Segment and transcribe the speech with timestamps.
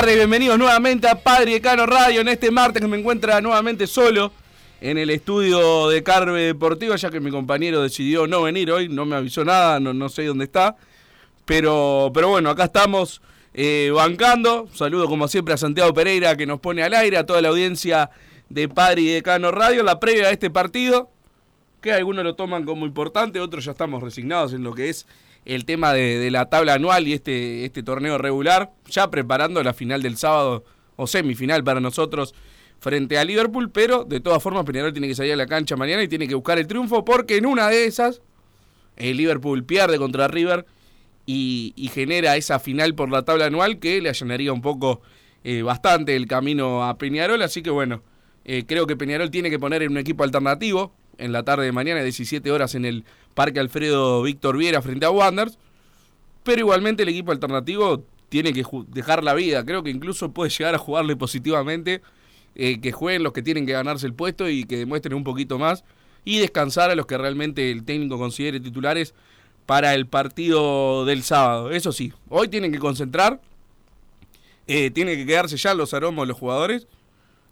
[0.00, 4.30] Tardes, bienvenidos nuevamente a Padre Cano Radio en este martes que me encuentra nuevamente solo
[4.78, 9.06] en el estudio de Carve Deportivo, ya que mi compañero decidió no venir hoy, no
[9.06, 10.76] me avisó nada, no, sé dónde está.
[11.46, 13.22] Pero, pero bueno, acá estamos
[13.54, 14.68] eh, bancando.
[14.74, 18.10] Saludo como siempre a Santiago Pereira que nos pone al aire, a toda la audiencia
[18.50, 21.08] de Padre y Decano Radio, la previa a este partido,
[21.80, 25.06] que algunos lo toman como importante, otros ya estamos resignados en lo que es
[25.46, 29.72] el tema de, de la tabla anual y este, este torneo regular, ya preparando la
[29.72, 30.64] final del sábado
[30.96, 32.34] o semifinal para nosotros
[32.78, 36.02] frente a Liverpool, pero de todas formas Peñarol tiene que salir a la cancha mañana
[36.02, 38.20] y tiene que buscar el triunfo porque en una de esas
[38.96, 40.66] el Liverpool pierde contra River
[41.26, 45.00] y, y genera esa final por la tabla anual que le allanaría un poco
[45.44, 48.02] eh, bastante el camino a Peñarol, así que bueno,
[48.44, 51.72] eh, creo que Peñarol tiene que poner en un equipo alternativo en la tarde de
[51.72, 53.04] mañana, 17 horas en el
[53.36, 55.58] Parque Alfredo Víctor Viera frente a Wanderers,
[56.42, 60.74] pero igualmente el equipo alternativo tiene que dejar la vida, creo que incluso puede llegar
[60.74, 62.00] a jugarle positivamente,
[62.54, 65.58] eh, que jueguen los que tienen que ganarse el puesto y que demuestren un poquito
[65.58, 65.84] más
[66.24, 69.14] y descansar a los que realmente el técnico considere titulares
[69.66, 71.70] para el partido del sábado.
[71.70, 73.42] Eso sí, hoy tienen que concentrar,
[74.66, 76.88] eh, tienen que quedarse ya los aromos los jugadores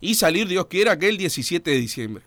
[0.01, 2.25] y salir, Dios quiera, que el 17 de diciembre.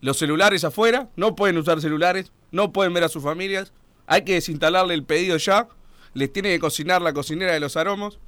[0.00, 3.72] Los celulares afuera, no pueden usar celulares, no pueden ver a sus familias,
[4.06, 5.68] hay que desinstalarle el pedido ya,
[6.14, 8.18] les tiene que cocinar la cocinera de los aromos,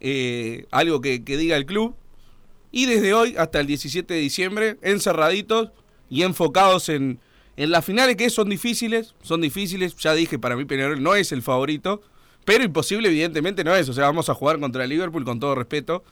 [0.00, 1.94] eh, algo que, que diga el club,
[2.70, 5.70] y desde hoy hasta el 17 de diciembre, encerraditos
[6.08, 7.20] y enfocados en,
[7.56, 11.32] en las finales que son difíciles, son difíciles, ya dije, para mí Peñarol no es
[11.32, 12.02] el favorito,
[12.44, 15.54] pero imposible evidentemente no es, o sea, vamos a jugar contra el Liverpool con todo
[15.54, 16.02] respeto.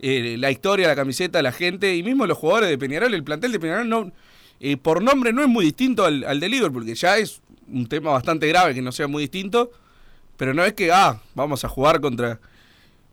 [0.00, 3.52] Eh, la historia, la camiseta, la gente y mismo los jugadores de Peñarol, el plantel
[3.52, 4.12] de Peñarol no,
[4.60, 7.40] eh, por nombre no es muy distinto al, al de Liverpool, que ya es
[7.70, 9.70] un tema bastante grave que no sea muy distinto,
[10.36, 12.40] pero no es que, ah, vamos a jugar contra,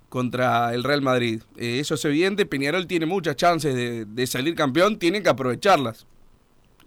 [0.10, 1.42] contra el Real Madrid.
[1.58, 6.06] Eh, eso es evidente, Peñarol tiene muchas chances de, de salir campeón, tiene que aprovecharlas.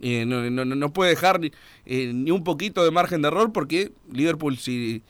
[0.01, 1.51] Eh, no, no, no- puede dejar ni,
[1.85, 5.03] eh, ni un poquito de margen de error porque Liverpool si,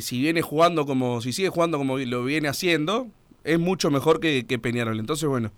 [0.00, 3.08] si viene jugando como, si sigue jugando como lo viene haciendo,
[3.42, 5.00] es mucho mejor que, que Peñarol.
[5.00, 5.50] Entonces, bueno,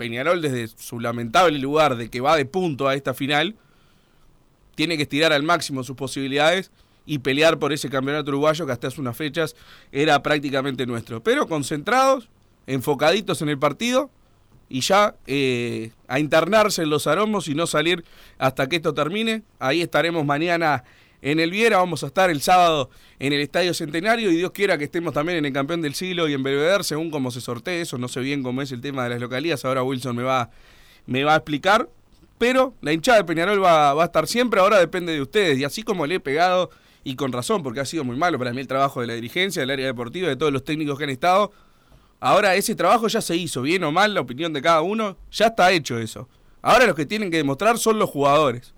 [0.00, 3.54] Peñarol desde su lamentable lugar de que va de punto a esta final,
[4.74, 6.70] tiene que estirar al máximo sus posibilidades
[7.04, 9.54] y pelear por ese campeonato uruguayo que hasta hace unas fechas
[9.92, 11.22] era prácticamente nuestro.
[11.22, 12.30] Pero concentrados,
[12.66, 14.08] enfocaditos en el partido
[14.70, 18.02] y ya eh, a internarse en los aromos y no salir
[18.38, 19.42] hasta que esto termine.
[19.58, 20.82] Ahí estaremos mañana
[21.22, 24.78] en el Viera, vamos a estar el sábado en el Estadio Centenario y Dios quiera
[24.78, 27.82] que estemos también en el Campeón del Siglo y en Belvedere, según cómo se sortee
[27.82, 30.50] eso, no sé bien cómo es el tema de las localías, ahora Wilson me va,
[31.06, 31.88] me va a explicar,
[32.38, 35.64] pero la hinchada de Peñarol va, va a estar siempre, ahora depende de ustedes, y
[35.64, 36.70] así como le he pegado,
[37.04, 39.60] y con razón, porque ha sido muy malo para mí el trabajo de la dirigencia,
[39.60, 41.52] del área deportiva, de todos los técnicos que han estado,
[42.18, 45.48] ahora ese trabajo ya se hizo, bien o mal, la opinión de cada uno, ya
[45.48, 46.28] está hecho eso.
[46.62, 48.74] Ahora los que tienen que demostrar son los jugadores.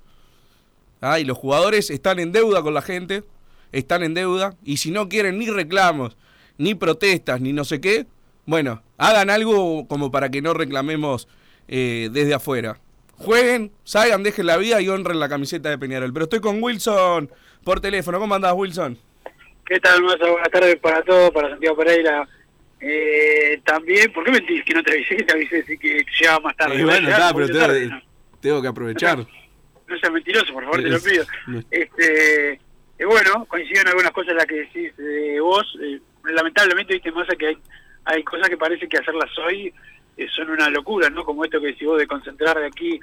[1.03, 3.25] Ah, y los jugadores están en deuda con la gente,
[3.73, 6.17] están en deuda, y si no quieren ni reclamos,
[6.59, 8.07] ni protestas, ni no sé qué,
[8.47, 11.27] bueno, hagan algo como para que no reclamemos
[11.67, 12.79] eh, desde afuera.
[13.17, 16.13] Jueguen, salgan, dejen la vida y honren la camiseta de Peñarol.
[16.13, 17.31] Pero estoy con Wilson
[17.65, 18.19] por teléfono.
[18.19, 18.99] ¿Cómo andás, Wilson?
[19.67, 20.29] ¿Qué tal, Massa?
[20.29, 22.29] Buenas tardes para todos, para Santiago Pereira.
[22.81, 25.17] Eh, también, ¿por qué mentís que no te avisé?
[25.17, 26.81] Que te avisé que llegaba más tarde.
[26.81, 28.01] Eh, bueno, está, pero
[28.41, 29.27] tengo que aprovechar.
[29.87, 31.25] No seas mentiroso, por favor, te lo pido.
[31.47, 31.61] no.
[31.71, 35.79] Este, eh, bueno, coincido en algunas cosas las que decís eh, vos.
[35.83, 37.59] Eh, lamentablemente, viste, Massa, que hay,
[38.05, 39.73] hay cosas que parece que hacerlas hoy
[40.17, 41.25] eh, son una locura, ¿no?
[41.25, 43.01] Como esto que decís vos de concentrar de aquí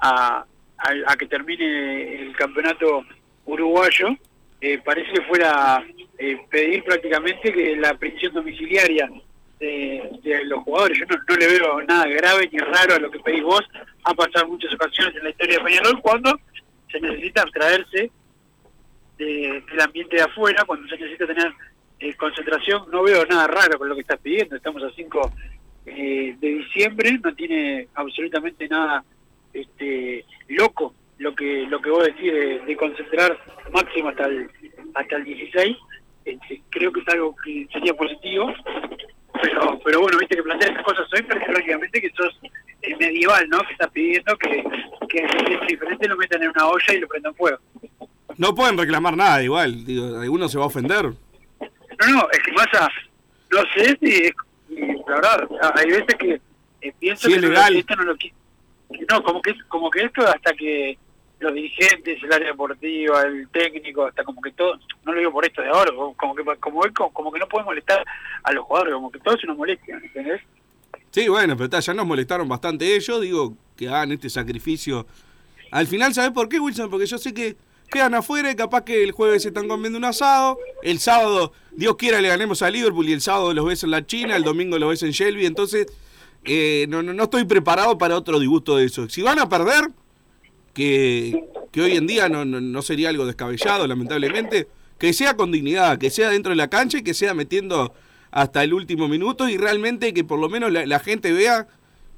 [0.00, 0.44] a,
[0.78, 3.04] a, a que termine el campeonato
[3.44, 4.08] uruguayo.
[4.60, 5.84] Eh, parece que fuera
[6.18, 9.10] eh, pedir prácticamente que la prisión domiciliaria
[9.62, 10.98] de, los jugadores.
[10.98, 13.62] Yo no, no le veo nada grave ni raro a lo que pedís vos.
[14.04, 16.38] Ha pasado muchas ocasiones en la historia de Peñarol cuando
[16.90, 18.10] se necesita abstraerse
[19.18, 21.52] de- del ambiente de afuera, cuando se necesita tener
[22.00, 22.90] eh, concentración.
[22.90, 24.56] No veo nada raro con lo que estás pidiendo.
[24.56, 25.32] Estamos a 5
[25.84, 29.04] de diciembre, no tiene absolutamente nada
[29.52, 33.36] este loco lo que lo que vos decís de, de concentrar
[33.72, 34.48] máximo hasta el
[34.94, 35.76] hasta el 16
[36.24, 38.52] este, creo que es algo que sería positivo
[39.42, 42.38] pero pero bueno viste que plantear estas cosas hoy parece prácticamente que sos
[42.82, 44.62] el medieval no que estás pidiendo que
[45.08, 47.58] que gente diferente lo metan en una olla y lo prendan fuego
[48.38, 49.84] No pueden reclamar nada igual.
[49.84, 51.04] Digo, alguno se va a ofender.
[51.04, 52.88] no no es que pasa
[53.50, 54.32] no sé si es-
[54.70, 56.40] y la verdad hay veces que
[56.80, 57.76] eh, pienso Sí, que es legal.
[57.76, 58.32] esto no lo que
[59.10, 60.96] no como que como que esto hasta que
[61.42, 65.44] los dirigentes el área deportiva el técnico hasta como que todo no lo digo por
[65.44, 68.04] esto de ahora como que como, como, que no puede molestar
[68.42, 70.40] a los jugadores como que todo es una molestia ¿entendés?
[71.12, 73.20] Sí, bueno, pero ya nos molestaron bastante ellos.
[73.20, 75.06] Digo, que hagan este sacrificio.
[75.70, 76.90] Al final, ¿sabes por qué, Wilson?
[76.90, 77.54] Porque yo sé que
[77.90, 80.58] quedan afuera y capaz que el jueves se están comiendo un asado.
[80.82, 84.06] El sábado, Dios quiera, le ganemos a Liverpool y el sábado los ves en la
[84.06, 85.44] China, el domingo los ves en Shelby.
[85.44, 85.86] Entonces,
[86.44, 89.06] eh, no, no, no estoy preparado para otro disgusto de eso.
[89.10, 89.90] Si van a perder,
[90.74, 95.52] que, que hoy en día no, no, no sería algo descabellado, lamentablemente, que sea con
[95.52, 97.92] dignidad, que sea dentro de la cancha y que sea metiendo
[98.30, 101.68] hasta el último minuto y realmente que por lo menos la, gente vea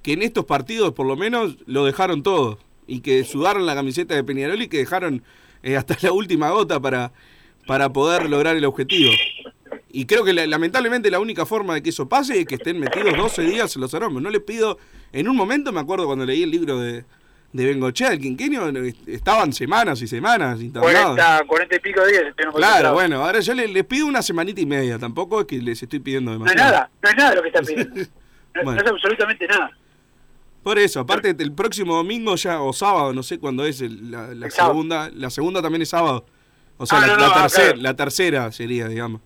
[0.03, 4.15] que en estos partidos por lo menos lo dejaron todo y que sudaron la camiseta
[4.15, 5.23] de Peñarol y que dejaron
[5.63, 7.13] eh, hasta la última gota para,
[7.67, 9.11] para poder lograr el objetivo.
[9.91, 12.79] Y creo que la- lamentablemente la única forma de que eso pase es que estén
[12.79, 14.23] metidos 12 días en los aromos.
[14.23, 14.79] No les pido,
[15.13, 17.05] en un momento me acuerdo cuando leí el libro de,
[17.55, 18.65] de Bengochea, el quinquenio,
[19.07, 21.15] estaban semanas y semanas internados.
[21.15, 22.25] 40, 40 y pico de días
[22.57, 25.81] Claro, bueno, ahora yo les, les pido una semanita y media, tampoco es que les
[25.81, 26.73] estoy pidiendo no es demasiado.
[26.73, 27.95] nada no es nada lo que estás pidiendo
[28.55, 28.73] no, Bueno.
[28.83, 29.71] no es absolutamente nada
[30.65, 34.35] Por eso, aparte el próximo domingo ya, o sábado, no sé cuándo es el- la,
[34.35, 34.73] la El sábado.
[34.75, 36.27] segunda, la segunda también es sábado.
[36.77, 37.83] O sea, Ah, la, no, la ah, tercera, claro.
[37.83, 39.21] la tercera sería, digamos.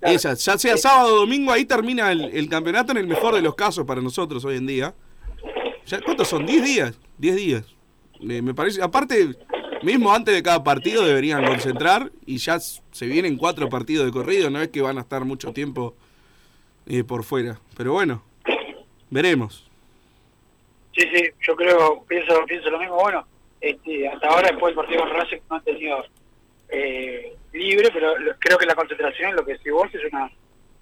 [0.00, 0.16] Claro.
[0.16, 3.42] Esa, ya sea sábado o domingo, ahí termina el, el campeonato en el mejor de
[3.42, 4.94] los casos para nosotros hoy en día.
[5.86, 6.46] Ya, ¿Cuántos son?
[6.46, 6.98] ¿10 días?
[7.18, 7.74] 10 días.
[8.20, 9.34] Me, me parece, aparte,
[9.82, 14.50] mismo antes de cada partido deberían concentrar y ya se vienen cuatro partidos de corrido,
[14.50, 15.94] no es que van a estar mucho tiempo
[16.86, 17.58] eh, por fuera.
[17.76, 18.22] Pero bueno,
[19.10, 19.68] veremos.
[20.96, 22.96] Sí, sí, yo creo, pienso, pienso lo mismo.
[22.96, 23.26] Bueno,
[23.60, 26.04] este, hasta ahora después del partido con Racing no han tenido
[26.68, 30.30] eh, libre, pero creo que la concentración, lo que decís vos, es una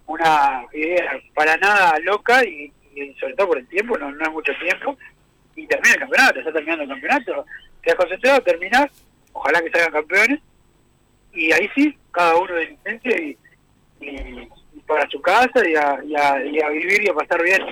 [0.06, 4.30] una idea para nada loca y, y sobre todo por el tiempo, no, no es
[4.32, 4.96] mucho tiempo,
[5.56, 7.44] y termina el campeonato, está terminando el campeonato,
[7.82, 8.86] te has concentrado, terminás,
[9.32, 10.40] ojalá que salgan campeones,
[11.32, 13.36] y ahí sí, cada uno de licencia y,
[14.00, 17.42] y- y para su casa y a, y a- y a vivir y a pasar
[17.42, 17.62] bien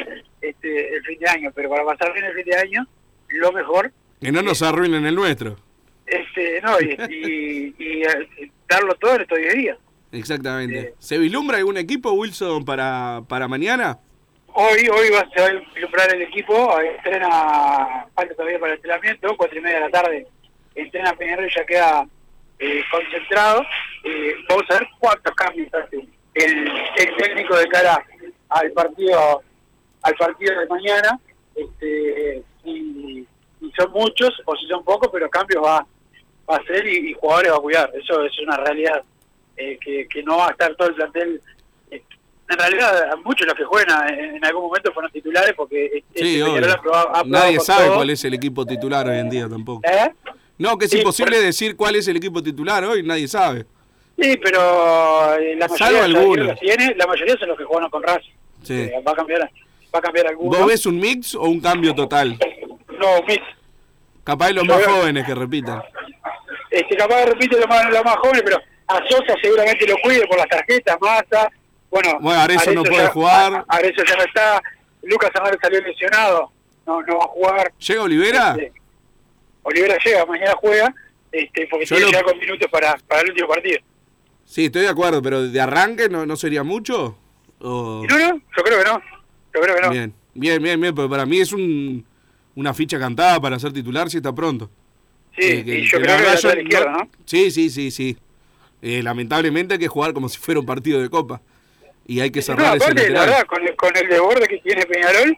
[0.41, 2.87] este, el fin de año, pero para pasar bien el fin de año,
[3.29, 5.57] lo mejor Que no nos arruinen el nuestro.
[6.07, 9.79] este no y, y, y, eh, darlo todo en estos 10 días.
[10.13, 10.79] Exactamente.
[10.81, 10.95] Eh.
[10.99, 13.99] ¿Se vislumbra algún equipo, Wilson, para, para mañana?
[14.53, 19.37] Hoy hoy va, se va a ilustrar el equipo, entrena, falta todavía para el entrenamiento,
[19.37, 20.27] cuatro y media de la tarde,
[20.75, 22.07] entrena Peñarol ya queda
[22.59, 23.63] eh, concentrado.
[24.05, 28.05] Eh, vamos a ver cuántos cambios hace el, el técnico de cara
[28.49, 29.43] al partido
[30.03, 31.21] al partido de mañana,
[31.55, 33.27] este, y,
[33.77, 35.87] son muchos o si son pocos, pero cambios va,
[36.51, 37.93] va a ser y, jugadores va a cuidar.
[37.95, 39.03] Eso es una realidad
[39.57, 41.43] eh, que, que no va a estar todo el plantel.
[42.51, 46.25] Eh, en realidad, muchos los que juegan en, en algún momento fueron titulares porque este
[46.25, 47.97] Sí, probado- ha probado Nadie sabe todo.
[47.97, 49.81] cuál es el equipo titular hoy en día tampoco.
[49.89, 50.11] ¿Eh?
[50.59, 53.65] No, que es Sí, imposible decir cuál es el equipo titular hoy, nadie sabe.
[54.19, 56.49] Sí, pero eh, la mayoría de los algunos.
[56.61, 58.33] que tiene, la mayoría son los que jugaron con Racing.
[58.63, 58.75] Sí.
[58.75, 59.41] Eh, va a cambiar,
[59.95, 60.59] va a cambiar algunos.
[60.59, 62.39] ¿Vos ves un mix o un cambio total?
[62.99, 63.43] No, mix.
[64.23, 65.83] Capaz los Yo más veo- jóvenes que repitan.
[66.71, 70.37] Este, capaz repite lo más, lo más jóvenes, pero a Sosa seguramente lo cuide por
[70.37, 71.51] las tarjetas, Massa.
[71.91, 73.65] Bueno, Bueno, Arezzo no puede ya- jugar.
[73.69, 74.63] Arezzo ya no está.
[75.03, 76.53] Lucas Hernández salió lesionado,
[76.87, 77.73] no, no va a jugar.
[77.79, 78.51] ¿Llega Olivera?
[78.59, 78.73] Este,
[79.63, 80.95] Olivera llega, mañana juega,
[81.33, 83.79] este, porque Yo tiene lo- que llegar con minutos para, para el último partido.
[84.45, 87.17] Sí, estoy de acuerdo, pero de arranque no, no sería mucho.
[87.61, 89.01] ¿O- No, no, yo creo que no.
[89.55, 89.91] Yo creo que no.
[89.91, 92.05] Bien, bien, bien, bien, porque para mí es un,
[92.55, 94.71] una ficha cantada para ser titular si está pronto.
[95.37, 97.09] Sí, Eh, que- y yo que creo la que la lateral izquierda, ¿no?
[97.25, 98.17] Sí, sí, sí, sí.
[98.83, 101.41] Eh, lamentablemente hay que jugar como si fuera un partido de copa.
[102.07, 103.27] Y hay que No, cerrar ese aparte, la lateral.
[103.29, 105.37] verdad, con el, con el desborde que tiene Peñarol.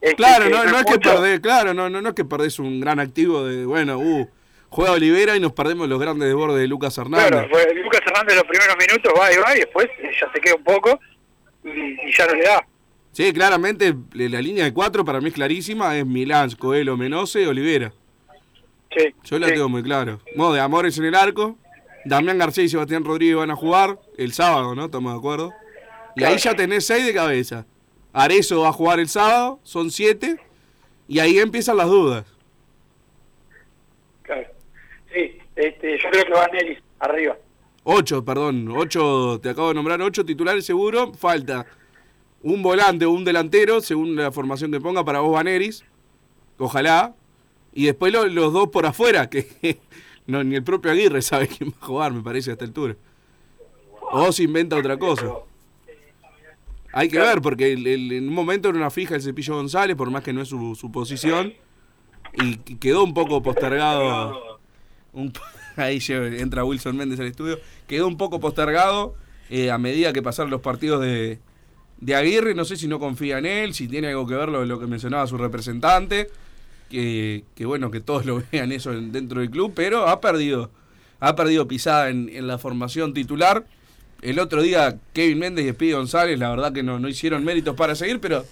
[0.00, 2.80] este, Claro, no, no es que perdés, claro, no, no, no es que perdés un
[2.80, 4.28] gran activo de, bueno, uh,
[4.68, 7.28] juega Olivera y nos perdemos los grandes desbordes de Lucas Hernández.
[7.28, 10.40] Claro, pues, Lucas Hernández los primeros minutos va y va y después eh, ya se
[10.40, 11.00] queda un poco
[11.64, 12.66] y, y ya no le da.
[13.12, 17.92] Sí, claramente la línea de cuatro para mí es clarísima, es Milán, Coelho, Menose, Olivera.
[18.96, 19.54] Sí, Yo la sí.
[19.54, 20.20] tengo muy claro.
[20.36, 21.58] Modo de Amores en el arco,
[22.04, 24.86] Damián García y Sebastián Rodríguez van a jugar el sábado, ¿no?
[24.86, 25.52] Estamos de acuerdo.
[26.16, 27.66] Y ahí ya tenés seis de cabeza.
[28.12, 30.38] Arezo va a jugar el sábado, son siete,
[31.08, 32.24] y ahí empiezan las dudas.
[34.22, 34.46] Claro.
[35.12, 37.36] Sí, este, yo creo que va Nelly arriba.
[37.84, 41.66] Ocho, perdón, ocho, te acabo de nombrar ocho titulares seguro, falta
[42.42, 45.84] un volante o un delantero, según la formación que ponga para vos Vaneris,
[46.58, 47.14] ojalá,
[47.72, 49.78] y después lo- los dos por afuera, que
[50.26, 52.94] no, ni el propio Aguirre sabe quién va a jugar, me parece, a esta altura.
[54.00, 55.26] O se inventa otra cosa.
[56.92, 59.96] Hay que ver, porque el- el- en un momento era una fija el Cepillo González,
[59.96, 61.54] por más que no es su, su posición,
[62.34, 64.60] y que- quedó un poco postergado.
[65.12, 65.32] Un
[65.76, 67.58] ahí entra Wilson Méndez al estudio.
[67.86, 69.14] Quedó un poco postergado
[69.50, 71.38] eh, a medida que pasaron los partidos de,
[72.00, 72.54] de Aguirre.
[72.54, 74.86] No sé si no confía en él, si tiene algo que ver lo, lo que
[74.86, 76.28] mencionaba su representante.
[76.90, 80.70] Que, que bueno, que todos lo vean eso en- dentro del club, pero ha perdido,
[81.20, 83.66] ha perdido pisada en, en la formación titular.
[84.22, 87.74] El otro día Kevin Méndez y Speedy González, la verdad que no, no hicieron méritos
[87.76, 88.44] para seguir, pero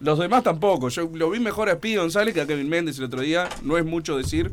[0.00, 0.88] los demás tampoco.
[0.88, 3.48] Yo lo vi mejor a Speedy González que a Kevin Méndez el otro día.
[3.62, 4.50] No es mucho decir,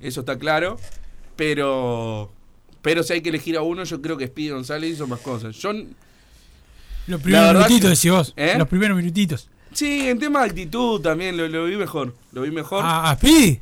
[0.00, 0.78] eso está claro.
[1.36, 2.32] Pero
[2.82, 5.54] pero si hay que elegir a uno, yo creo que Speedy González hizo más cosas.
[5.56, 5.72] Yo,
[7.06, 8.32] Los primeros minutitos, decís vos.
[8.36, 8.54] ¿Eh?
[8.56, 9.48] Los primeros minutitos.
[9.72, 12.14] sí, en tema de actitud también lo, lo vi mejor.
[12.32, 13.60] Lo vi mejor ¿A, a Speedy?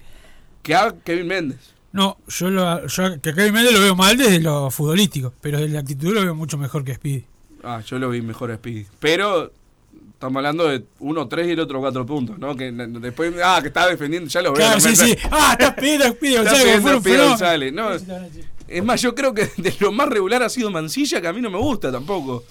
[0.62, 1.73] que a Kevin Méndez.
[1.94, 5.74] No, yo, lo, yo que Kevin Méndez lo veo mal desde lo futbolístico, pero desde
[5.74, 7.24] la actitud lo veo mucho mejor que Speedy.
[7.62, 8.84] Ah, yo lo vi mejor a Speedy.
[8.98, 9.52] Pero
[10.12, 12.56] estamos hablando de uno tres y el otro cuatro puntos, ¿no?
[12.56, 14.56] Que después, ah, que estaba defendiendo, ya lo veo.
[14.56, 15.16] Claro, sí, sí.
[15.30, 17.16] Ah, está pidiendo Speedy.
[17.16, 17.90] González, no.
[18.66, 21.40] Es más, yo creo que de lo más regular ha sido Mancilla, que a mí
[21.40, 22.42] no me gusta tampoco.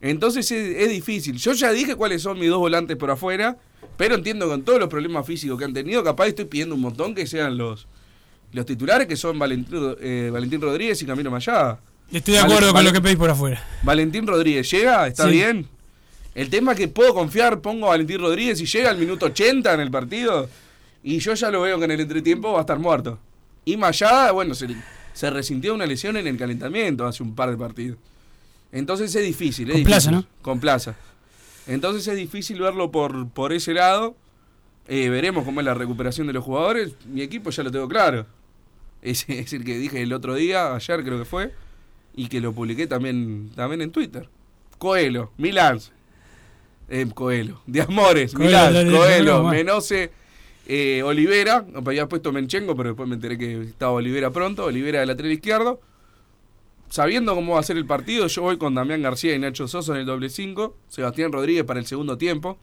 [0.00, 1.36] Entonces es, es difícil.
[1.38, 3.56] Yo ya dije cuáles son mis dos volantes por afuera,
[3.96, 7.16] pero entiendo con todos los problemas físicos que han tenido, capaz estoy pidiendo un montón
[7.16, 7.88] que sean los,
[8.52, 11.78] los titulares, que son Valentín, eh, Valentín Rodríguez y Camilo Mayada.
[12.12, 13.62] Estoy de acuerdo con lo que pedís por afuera.
[13.82, 15.06] Valentín Rodríguez, ¿llega?
[15.08, 15.30] ¿Está Sí.
[15.32, 15.66] bien?
[16.34, 19.72] El tema es que puedo confiar, pongo a Valentín Rodríguez y llega al minuto 80
[19.74, 20.48] en el partido
[21.02, 23.18] y yo ya lo veo que en el entretiempo va a estar muerto.
[23.64, 24.68] Y Mayada, bueno, se,
[25.14, 27.98] se resintió una lesión en el calentamiento hace un par de partidos.
[28.70, 29.68] Entonces es difícil.
[29.70, 30.10] Es Con Plaza.
[30.10, 30.24] ¿no?
[30.42, 30.94] Con Plaza.
[31.66, 34.14] Entonces es difícil verlo por, por ese lado.
[34.88, 36.92] Eh, veremos cómo es la recuperación de los jugadores.
[37.06, 38.26] Mi equipo ya lo tengo claro.
[39.02, 41.52] Ese es el que dije el otro día, ayer creo que fue,
[42.14, 44.28] y que lo publiqué también, también en Twitter.
[44.78, 45.80] Coelho, Milán.
[46.88, 49.44] Eh, Coelho, de Amores, Coelho, Milán, Coelho.
[49.44, 50.10] Menose,
[50.66, 51.64] eh, Olivera.
[51.74, 54.64] Había puesto Menchengo, pero después me enteré que estaba Olivera pronto.
[54.64, 55.80] Olivera de lateral izquierdo.
[56.88, 59.92] Sabiendo cómo va a ser el partido, yo voy con Damián García y Nacho Sosa
[59.94, 60.76] en el doble 5.
[60.88, 62.58] Sebastián Rodríguez para el segundo tiempo.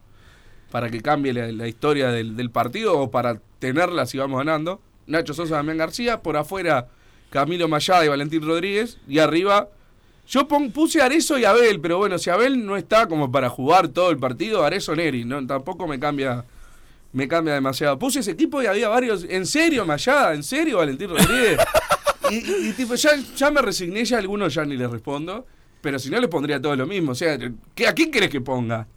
[0.71, 4.79] Para que cambie la, la historia del, del partido o para tenerla si vamos ganando.
[5.07, 6.21] Nacho Sosa, Damián García.
[6.21, 6.87] Por afuera,
[7.29, 8.97] Camilo Mayada y Valentín Rodríguez.
[9.07, 9.69] Y arriba,
[10.27, 11.79] yo puse Arezo y Abel.
[11.81, 15.25] Pero bueno, si Abel no está como para jugar todo el partido, Arezo Neri.
[15.25, 16.45] No, tampoco me cambia
[17.11, 17.99] me cambia demasiado.
[17.99, 19.23] Puse ese equipo y había varios.
[19.29, 20.33] ¿En serio, Mayada?
[20.33, 21.59] ¿En serio, Valentín Rodríguez?
[22.31, 25.45] y, y- tipo, ya, ya me resigné, ya algunos ya ni les respondo.
[25.81, 27.11] Pero si no, les pondría todo lo mismo.
[27.11, 27.37] O sea,
[27.75, 28.87] ¿qué- ¿a quién querés que ponga?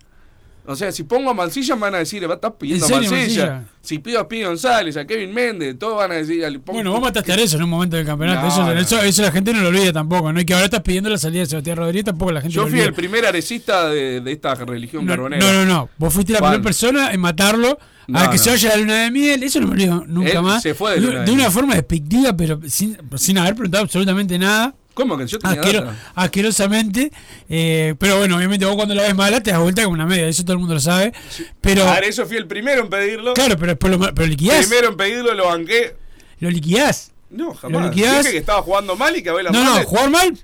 [0.68, 2.88] O sea, si pongo a Mancilla me van a decir, va a estar pidiendo a
[2.88, 3.46] serio, Mancilla.
[3.46, 3.64] Mancilla?
[3.82, 6.44] Si pido a Pi González, a Kevin Méndez, todos van a decir.
[6.66, 8.42] Bueno, vos mataste a Arezzo en un momento del campeonato.
[8.42, 8.72] No, eso, no.
[8.80, 10.32] eso, eso la gente no lo olvida tampoco.
[10.32, 10.40] ¿no?
[10.40, 12.66] Y que ahora estás pidiendo la salida de Sebastián Rodríguez, tampoco la gente Yo lo
[12.68, 12.88] fui olvida.
[12.88, 15.44] el primer arecista de, de esta religión No, carbonera.
[15.44, 15.88] no, no, no.
[15.98, 18.42] Vos fuiste la primera persona en matarlo No, a que no.
[18.42, 19.42] se vaya a la luna de miel.
[19.44, 20.62] Eso no me olvido nunca Él más.
[20.62, 24.36] se fue de luna de de una forma despectiva, pero sin, sin haber preguntado absolutamente
[24.38, 24.74] nada.
[24.96, 26.12] ¿Cómo que yo tenía Asquero- data?
[26.14, 27.12] asquerosamente.
[27.50, 30.26] eh, pero bueno, obviamente vos cuando la ves mala te das vuelta como una media.
[30.26, 31.12] Eso todo el mundo lo sabe.
[31.60, 33.34] Pero, A eso fui el primero en pedirlo.
[33.34, 34.66] claro, pero después lo, pero liquidás.
[34.66, 35.94] Primero en pedirlo, lo banqué.
[36.40, 37.12] Lo liquidás.
[37.28, 37.84] No, Lo jamás.
[37.90, 38.18] liquidás.
[38.20, 40.38] Dije que estaba jugando mal y que Abel No, no, Hernández- jugar mal,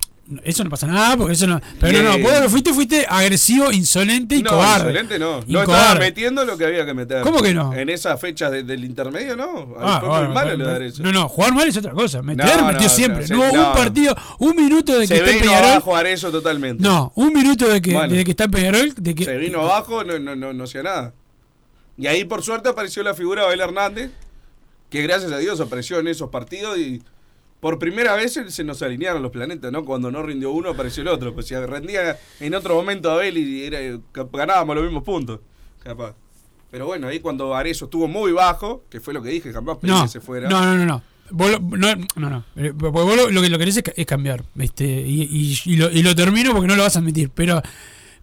[0.44, 1.60] eso no pasa nada, porque eso no.
[1.80, 4.90] Pero no, no, vos lo que fuiste, fuiste agresivo, insolente y No, cobarde.
[4.90, 5.40] excelente no.
[5.46, 6.00] Y No estaba cobarde.
[6.00, 7.22] metiendo lo que había que meter.
[7.22, 7.74] ¿Cómo que no?
[7.74, 9.74] En esas fechas de- del intermedio, no.
[9.80, 11.02] Ah, bueno, malo lo de eso.
[11.02, 12.22] no, no, jugar mal es otra cosa.
[12.22, 13.26] Meter, No, metió no, siempre.
[13.28, 13.68] no, No, hubo no.
[13.70, 15.70] un partido, un minuto de que Se está en vino Peñarol.
[15.70, 16.82] abajo Arezzo totalmente.
[16.82, 18.14] No, un minuto de que, Bueno.
[18.14, 18.94] de que está en Peñarol.
[18.96, 21.14] De que, Se vino abajo, no, no, no, no hacía nada.
[21.98, 24.10] Y ahí, por suerte, apareció la figura de Abel Hernández,
[24.90, 27.02] que gracias a Dios apareció en esos partidos y
[27.62, 29.84] por primera vez se- nos alinearon los planetas, ¿no?
[29.84, 31.32] Cuando no rindió uno, apareció el otro.
[31.32, 33.78] Pues si rendía en otro momento Abel y era,
[34.32, 35.38] ganábamos los mismos puntos,
[35.80, 36.16] capaz.
[36.72, 39.92] Pero bueno, ahí cuando Arezzo estuvo muy bajo, que fue lo que dije, jamás pedí
[39.92, 40.48] no, que se fuera.
[40.48, 41.02] no, no, no, no.
[41.30, 42.44] Vos lo, no, no, no.
[42.56, 44.42] Eh, vos lo, lo que lo querés es, es cambiar.
[44.58, 47.30] Este, y, y, y lo, y lo termino porque no lo vas a admitir.
[47.32, 47.62] Pero,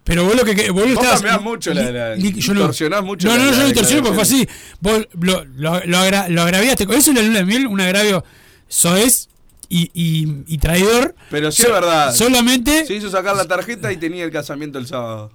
[0.03, 2.84] pero vos lo que vos lo Vos estabas- cambiás mucho la- la- li- yo mucho
[3.29, 4.48] No, la- no, yo no distorsiono porque fue así.
[4.81, 6.86] Vos lo, lo, lo, agra- lo agraviaste.
[6.93, 8.25] Eso la luna de miel, un agravio
[8.67, 9.28] soez
[9.69, 11.15] y, y, y traidor.
[11.29, 12.13] Pero sí So- es verdad.
[12.13, 12.85] Solamente.
[12.85, 15.31] Se hizo sacar la tarjeta y tenía el casamiento el sábado.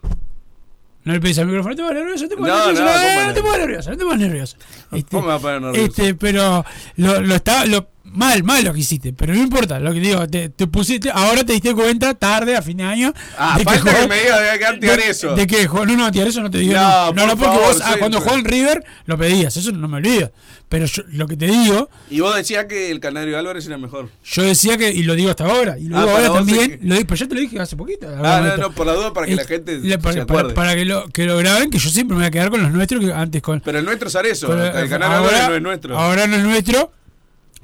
[1.05, 3.91] No le pedís al micrófono, te nervioso, te pongas No, nervioso, no, te pongas nervioso,
[3.91, 4.57] no te pongas nervioso.
[4.91, 5.87] Este, ¿Cómo me va a poner nervioso?
[5.87, 6.65] este, pero
[6.97, 10.27] lo, lo está, lo, mal, mal lo que hiciste, pero no importa, lo que digo,
[10.29, 13.97] te, te pusiste, ahora te diste cuenta tarde, a fin de año, Ah, falta que
[13.97, 15.35] jugó- me diga de que antes de, eso.
[15.35, 17.75] de que no, no, Tiareso no te digo, No, no, no, por no, porque favor,
[17.75, 20.33] vos, ah, cuando jugó en River, lo pedías, eso no me olvido,
[20.69, 24.09] pero yo, lo que te digo, Y vos decías que el Canario Álvarez era mejor.
[24.25, 26.95] yo decía que, y lo digo hasta ahora, y lo Ah, ahora también, que- lo
[26.97, 28.09] pero ya te lo dije hace poquito.
[28.23, 30.41] Ah, no, no, por la duda, para que Eh, la gente le- para, se para-
[30.41, 30.55] acuerde.
[30.55, 32.73] para que, lo, que lo graben, que yo siempre me voy a quedar con los
[32.73, 33.61] nuestros que antes con.
[33.61, 35.99] Pero el nuestro es Arezo, con- el Canario ahora, Álvarez no es nuestro.
[35.99, 36.93] Ahora no es nuestro.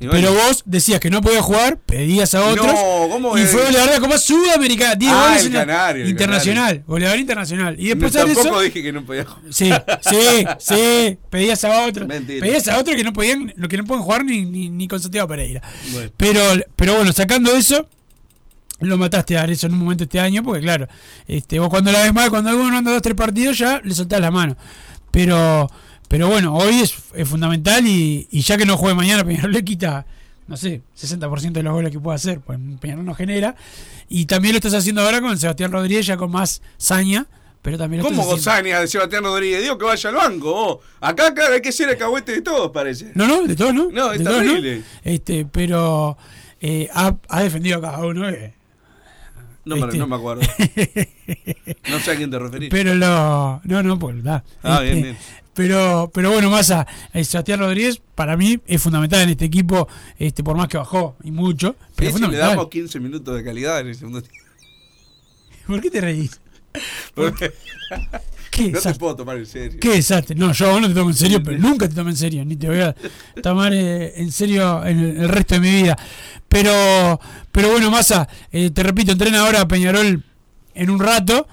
[0.06, 0.12] Bueno.
[0.12, 2.66] Pero vos decías que no podía jugar, pedías a otros.
[2.66, 3.50] No, ¿cómo y es?
[3.50, 4.94] fue goleador de la Copa Sudamericana.
[4.94, 6.82] 10 Ah, goles el Canario, el internacional.
[6.86, 7.76] Goleador internacional.
[7.78, 8.60] Y después No, de tampoco eso.
[8.62, 9.42] dije que no podía jugar.
[9.52, 11.18] Sí, sí, sí.
[11.28, 12.08] Pedías a otros.
[12.08, 12.40] Mentira.
[12.46, 15.28] Pedías a otros que no podían, que no pueden jugar ni, ni, ni con Santiago
[15.28, 15.60] Pereira.
[15.92, 16.10] Bueno.
[16.16, 16.40] Pero,
[16.76, 17.86] pero bueno, sacando eso,
[18.80, 20.88] lo mataste a eso en un momento este año, porque claro,
[21.26, 24.20] este, vos cuando la ves mal, cuando alguno anda dos, tres partidos, ya le soltás
[24.20, 24.56] la mano.
[25.10, 25.70] Pero,
[26.10, 29.64] pero bueno, hoy es, es fundamental y, y ya que no juegue mañana, Peñarol le
[29.64, 30.04] quita,
[30.48, 33.54] no sé, 60% de los goles que puede hacer, pues Peñarol no genera.
[34.08, 37.26] Y también lo estás haciendo ahora con Sebastián Rodríguez, ya con más saña,
[37.62, 39.62] pero también lo ¿Cómo Gozania de Sebastián Rodríguez?
[39.62, 40.52] Digo que vaya al banco.
[40.52, 40.78] vos.
[41.00, 43.12] Acá, acá hay que ser alcahuete de todos, parece.
[43.14, 43.88] No, no, de todos no.
[43.92, 44.82] No, es terrible.
[45.04, 46.18] Este, pero
[46.60, 48.28] eh, ha, ha defendido a cada uno.
[48.28, 48.54] eh.
[49.64, 49.98] No, me- Este.
[49.98, 50.42] no me acuerdo.
[51.88, 52.70] No sé a quién te referís.
[52.70, 53.60] Pero lo.
[53.64, 54.16] No, no, pues.
[54.26, 54.42] Ah,
[54.82, 55.16] Este, bien, bien.
[55.54, 60.44] Pero, pero bueno, Massa, eh, Sebastián Rodríguez, para mí es fundamental en este equipo, este,
[60.44, 61.76] por más que bajó y mucho.
[61.96, 64.38] Pero Sí, si le damos 15 minutos de calidad en el segundo tiempo.
[65.66, 66.40] ¿Por qué te reís?
[67.14, 67.52] Porque
[68.50, 69.78] ¿Qué no te puedo tomar en serio.
[69.80, 70.34] ¿Qué desastre?
[70.34, 72.68] No, yo no te tomo en serio, pero nunca te tomo en serio, ni te
[72.68, 72.94] voy a
[73.42, 75.96] tomar eh, en serio en el, el resto de mi vida.
[76.48, 77.20] Pero,
[77.52, 80.24] pero bueno, Massa, eh, te repito, entrena ahora a Peñarol
[80.74, 81.46] en un rato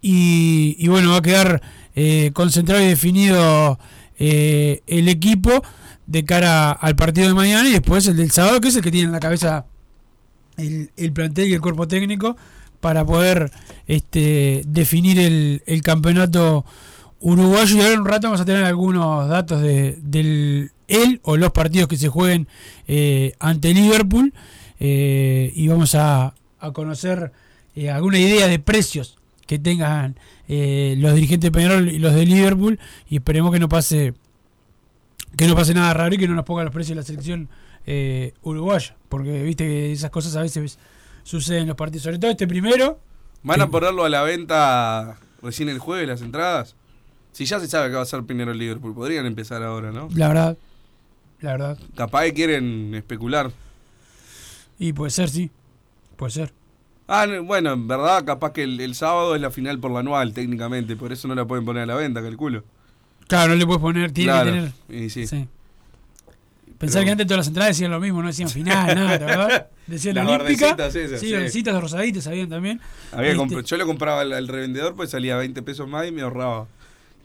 [0.00, 1.60] y, y bueno, va a quedar
[1.94, 3.78] eh, concentrado y definido
[4.18, 5.62] eh, el equipo
[6.06, 8.90] de cara al partido de mañana y después el del sábado, que es el que
[8.90, 9.66] tiene en la cabeza
[10.56, 12.36] el, el plantel y el cuerpo técnico
[12.80, 13.50] para poder
[13.86, 16.64] este, definir el, el campeonato
[17.20, 17.76] uruguayo.
[17.76, 21.52] Y ahora en un rato vamos a tener algunos datos de, del él o los
[21.52, 22.48] partidos que se jueguen
[22.88, 24.34] eh, ante Liverpool
[24.80, 27.32] y vamos a, a conocer
[27.90, 32.78] alguna idea de precios que tengan eh, los dirigentes de Peñarol y los de Liverpool
[33.08, 34.14] y esperemos que no pase
[35.36, 37.48] que no pase nada raro y que no nos pongan los precios de la selección
[37.86, 40.78] eh, uruguaya porque viste que esas cosas a veces
[41.22, 42.98] suceden en los partidos sobre todo este primero
[43.42, 46.76] ¿Van a ponerlo a la venta recién el jueves las entradas?
[47.32, 50.08] Si ya se sabe que va a ser primero el Liverpool, podrían empezar ahora, ¿no?
[50.14, 50.56] la verdad
[51.40, 53.50] la verdad Capaz que quieren especular.
[54.78, 55.50] y puede ser sí
[56.16, 56.52] puede ser
[57.06, 60.00] Ah, no, bueno, en verdad, capaz que el, el sábado es la final por la
[60.00, 62.64] anual, técnicamente, por eso no la pueden poner a la venta, calculo.
[63.28, 64.56] claro no le puedes poner tiene Claro, que
[64.88, 65.26] tener y sí.
[65.26, 65.46] sí.
[66.78, 69.66] Pensar Pero- que antes todas las entradas decían lo mismo, no decían final, nada, ¿verdad?
[69.86, 70.70] Decían Las olímpica.
[70.70, 71.32] esas, sí, sí.
[71.32, 72.80] verdecitas, rosaditas, sabían también.
[73.12, 76.22] Había Este, yo lo compraba al, al revendedor, pues salía 20 pesos más y me
[76.22, 76.66] ahorraba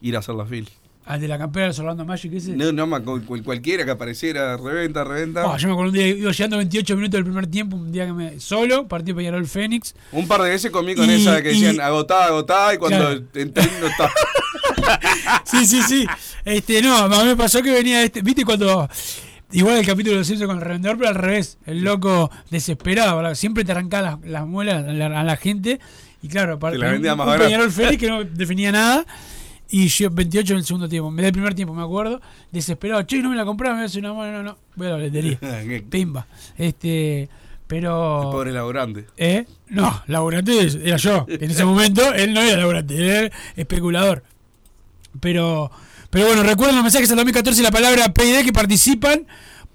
[0.02, 0.70] ir a hacer la fila.
[1.10, 2.52] Al de la campera de los Orlando Magic ese.
[2.56, 3.02] No, no,
[3.44, 5.44] cualquiera que apareciera, reventa, reventa.
[5.48, 8.06] Oh, yo me acuerdo un día, iba llegando 28 minutos del primer tiempo, un día
[8.06, 8.40] que me.
[8.40, 9.96] Solo, partido Peñarol Fénix.
[10.12, 12.98] Un par de veces comí con Y- esa que y- decían agotada, agotada, y cuando
[13.00, 13.22] Claro.
[13.34, 14.12] entré no estaba.
[15.46, 16.08] Sí, sí, sí.
[16.46, 18.22] Este, no, a mí me pasó que venía este.
[18.22, 18.88] ¿Viste cuando.?
[19.52, 21.58] Igual el capítulo de los con el revendedor, pero al revés.
[21.66, 23.34] El loco desesperado, ¿verdad?
[23.34, 25.80] Siempre te arrancaba las, las muelas a la, a la gente.
[26.22, 26.78] Y claro, aparte.
[26.78, 27.46] Te la vendía un- más un barata.
[27.48, 29.06] Peñarol Félix que no definía nada.
[29.70, 31.12] Y yo 28 en el segundo tiempo.
[31.12, 32.20] Del primer tiempo, me acuerdo.
[32.52, 33.04] Desesperado.
[33.04, 34.32] Che, no me la compraba, me hace una mano.
[34.38, 34.58] No, no.
[34.76, 35.40] Voy a la boletería.
[35.90, 36.26] Pimba.
[36.58, 37.30] Este.
[37.68, 38.30] Pero.
[38.32, 39.06] Pobre laburante.
[39.16, 39.46] ¿Eh?
[39.70, 41.28] No, laburante era yo.
[41.30, 44.24] En ese momento él no era laburante, era especulador.
[45.20, 45.70] Pero,
[46.10, 49.28] pero bueno, recuerden los mensajes del 2014 y la palabra PID que participan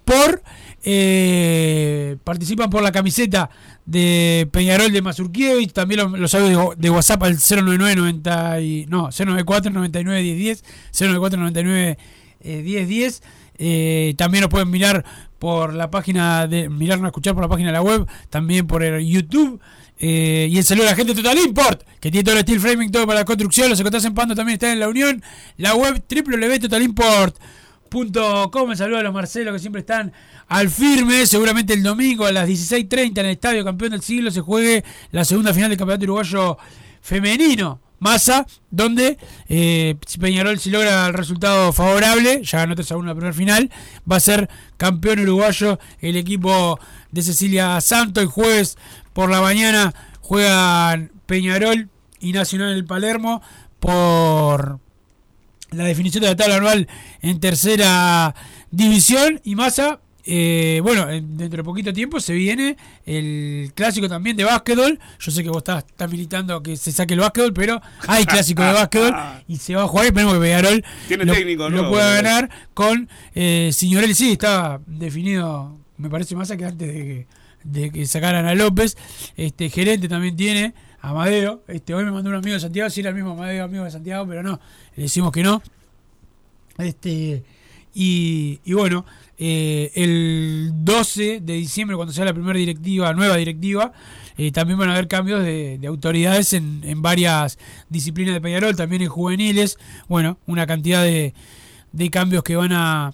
[0.03, 0.43] por
[0.83, 3.49] eh, participan por la camiseta
[3.85, 9.71] de Peñarol de Mazurkiewicz, también los, los de, WhatsApp al 099 90 y, no, 094
[9.71, 10.63] 99 10 10,
[10.99, 11.97] 094 99
[12.41, 13.23] eh, 10 10.
[13.57, 15.05] Eh, también nos pueden mirar
[15.39, 19.05] por la página de mirarnos, escuchar por la página de la web, también por el
[19.05, 19.61] YouTube.
[19.97, 22.59] Eh, y el saludo a la gente de Total Import, que tiene todo el steel
[22.59, 23.69] framing, todo para la construcción.
[23.69, 25.23] Los encontrás en Pando también están en la Unión.
[25.57, 27.55] La web www.totalimport.com.
[28.01, 30.11] El saludo a los Marcelo que siempre están
[30.49, 31.25] al firme.
[31.25, 35.23] Seguramente el domingo a las 16.30 en el Estadio Campeón del Siglo se juegue la
[35.23, 36.57] segunda final del Campeonato Uruguayo
[36.99, 37.79] Femenino.
[37.99, 43.15] Massa, donde eh, Peñarol si logra el resultado favorable, ya ganó 3 a 1 la
[43.15, 43.71] primera final,
[44.11, 46.77] va a ser campeón uruguayo el equipo
[47.11, 48.19] de Cecilia Santo.
[48.19, 48.77] El jueves
[49.13, 53.41] por la mañana juegan Peñarol y Nacional del Palermo
[53.79, 54.81] por
[55.75, 56.87] la definición de la tabla anual
[57.21, 58.33] en tercera
[58.71, 64.35] división y Massa eh, bueno, en- dentro de poquito tiempo se viene el clásico también
[64.35, 64.99] de básquetbol.
[65.19, 68.63] Yo sé que vos estás, estás militando que se saque el básquetbol, pero hay clásico
[68.63, 69.13] de básquetbol
[69.47, 70.07] y se va a jugar.
[70.07, 74.15] Esperemos que Peñarol Tiene lo, técnico lo pueda ganar con eh, Signorelli.
[74.15, 77.27] Sí, estaba definido, me parece más que antes de que,
[77.63, 78.97] de que sacaran a López.
[79.37, 80.73] Este gerente también tiene.
[81.09, 83.83] Amadeo, este, hoy me mandó un amigo de Santiago, si era el mismo Amadeo, amigo
[83.83, 84.59] de Santiago, pero no,
[84.95, 85.61] le decimos que no.
[86.79, 87.43] Este,
[87.93, 89.05] y, bueno,
[89.37, 93.93] eh, el 12 de diciembre, cuando sea la primera directiva, nueva directiva,
[94.35, 99.03] eh, también van a haber cambios de, de autoridades en, varias disciplinas de Peñarol, también
[99.03, 99.77] en juveniles.
[100.09, 101.35] Bueno, una cantidad de,
[101.91, 103.13] de cambios que van a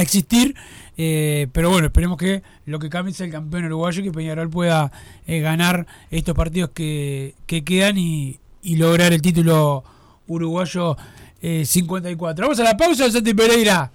[0.00, 0.56] existir.
[0.96, 4.48] Eh, pero bueno, esperemos que lo que cambie sea el campeón uruguayo y que Peñarol
[4.50, 4.92] pueda
[5.26, 9.84] eh, ganar estos partidos que, que quedan y, y lograr el título
[10.26, 10.96] uruguayo
[11.42, 12.44] eh, 54.
[12.46, 13.90] Vamos a la pausa, Santi Pereira.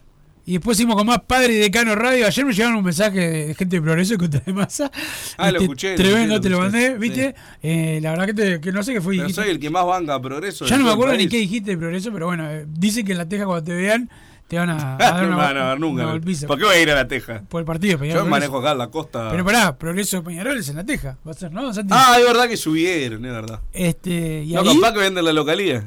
[0.45, 2.25] Y después seguimos con más Padre y Decano Radio.
[2.25, 4.89] Ayer me llegaron un mensaje de gente de Progreso contra de masa.
[5.37, 7.35] Ah, lo Este, escuché, Tremendo, te lo mandé, ¿viste?
[7.61, 9.13] Eh, la verdad que, te- que no sé qué fue.
[9.13, 9.33] Dijiste.
[9.43, 10.65] soy el que más banca a progreso.
[10.65, 13.19] Ya no me acuerdo ni qué dijiste de Progreso, pero bueno, eh, dicen que en
[13.19, 14.09] la teja cuando te vean
[14.49, 16.07] te van a, a dar no una, me van a ver nunca.
[16.07, 16.19] una.
[16.47, 17.43] ¿Por qué voy a ir a la Teja?
[17.47, 18.27] Por el partido, Yo Peñarol.
[18.29, 19.29] manejo acá la costa.
[19.31, 21.17] Pero pará, Progreso de Peñarol es en la teja.
[21.25, 21.73] Va a ser, ¿no?
[21.73, 21.93] Santi?
[21.95, 23.61] Ah, es verdad que subieron, es verdad.
[23.71, 25.83] Este, y No, ahí, capaz que venden la localidad.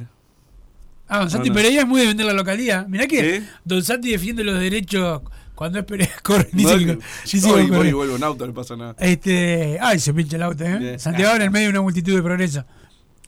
[1.08, 1.54] ah, don Santi no.
[1.56, 2.86] Pereira es muy de vender la localidad.
[2.86, 3.46] Mirá que ¿Sí?
[3.64, 5.22] Don Santi defiende los derechos
[5.54, 6.12] cuando es Pereira.
[6.22, 6.98] Corre, No, dice que-
[7.30, 8.94] dice voy, voy vuelvo en auto, no pasa nada.
[8.98, 10.98] Este, ay, se pincha el auto, ¿eh?
[10.98, 12.64] Santiago en el medio de una multitud de progreso.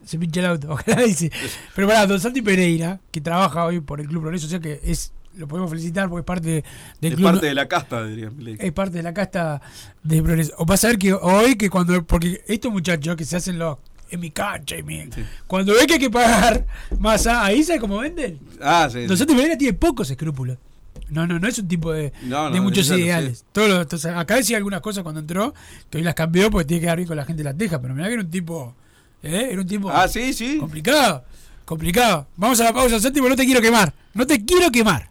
[0.05, 1.31] Se pincha el auto, ojalá dice.
[1.75, 4.79] Pero pará, Don Santi Pereira, que trabaja hoy por el Club Progreso, o sea que
[4.85, 6.65] es, lo podemos felicitar porque es parte
[7.01, 7.31] del Es club.
[7.33, 9.61] parte de la casta, diría es parte de la casta
[10.03, 10.53] de progreso.
[10.59, 13.79] O vas a ver que hoy que cuando porque estos muchachos que se hacen los
[14.11, 15.09] en mi cancha y mi,
[15.47, 16.67] cuando ve que hay que pagar
[16.99, 18.39] masa, ahí sabe cómo venden.
[18.61, 19.07] Ah, sí.
[19.07, 19.27] Don sí.
[19.27, 20.59] Tiene pocos escrúpulos.
[21.09, 22.95] No, no, no es un tipo de, No, no, de muchos sí.
[22.95, 23.45] ideales.
[23.53, 25.53] Todo lo- entonces, acá decía algunas cosas cuando entró,
[25.91, 27.81] que hoy las cambió porque tiene que quedar bien con la gente de la teja,
[27.81, 28.75] pero mirá que era un tipo,
[29.23, 29.49] ¿eh?
[29.51, 30.59] Era un tipo Ah, sí, sí.
[30.59, 31.25] complicado,
[31.65, 32.27] complicado.
[32.37, 33.93] Vamos a la pausa, Santi, porque no te quiero quemar.
[34.15, 35.11] No te quiero quemar.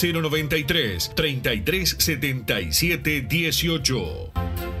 [0.01, 4.80] 093 3377 18.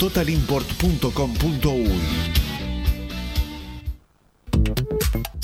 [0.01, 2.50] www.totalimport.com.uy.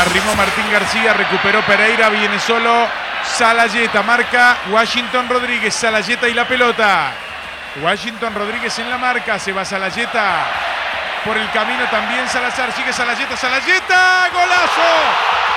[0.00, 2.86] Arrimó Martín García, recuperó Pereira, viene solo
[3.24, 7.12] Salayeta, marca Washington Rodríguez, Salayeta y la pelota.
[7.82, 10.44] Washington Rodríguez en la marca, se va Salayeta.
[11.24, 15.55] Por el camino también Salazar, sigue Salayeta, Salayeta, golazo.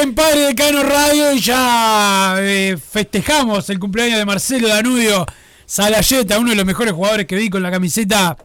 [0.00, 5.26] En Padre de Cano Radio y ya eh, festejamos el cumpleaños de Marcelo Danubio
[5.66, 8.36] Salayeta, uno de los mejores jugadores que vi con la camiseta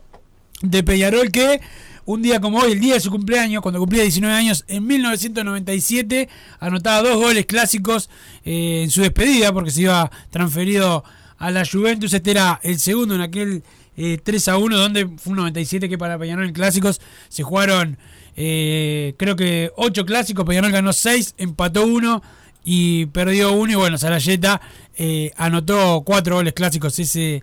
[0.62, 1.62] de Peñarol, que
[2.06, 6.28] un día como hoy, el día de su cumpleaños, cuando cumplía 19 años, en 1997,
[6.60, 8.10] anotaba dos goles clásicos
[8.44, 11.04] eh, en su despedida, porque se iba transferido
[11.38, 12.14] a la Juventus.
[12.14, 13.64] Este era el segundo en aquel
[13.96, 17.98] eh, 3 a 1, donde fue un 97 que para Peñarol en clásicos se jugaron,
[18.40, 20.46] eh, creo que 8 clásicos.
[20.46, 22.22] Peñarol ganó 6, empató 1
[22.64, 23.72] y perdió 1.
[23.72, 24.62] Y bueno, Salayeta
[24.96, 27.42] eh, anotó 4 goles clásicos ese,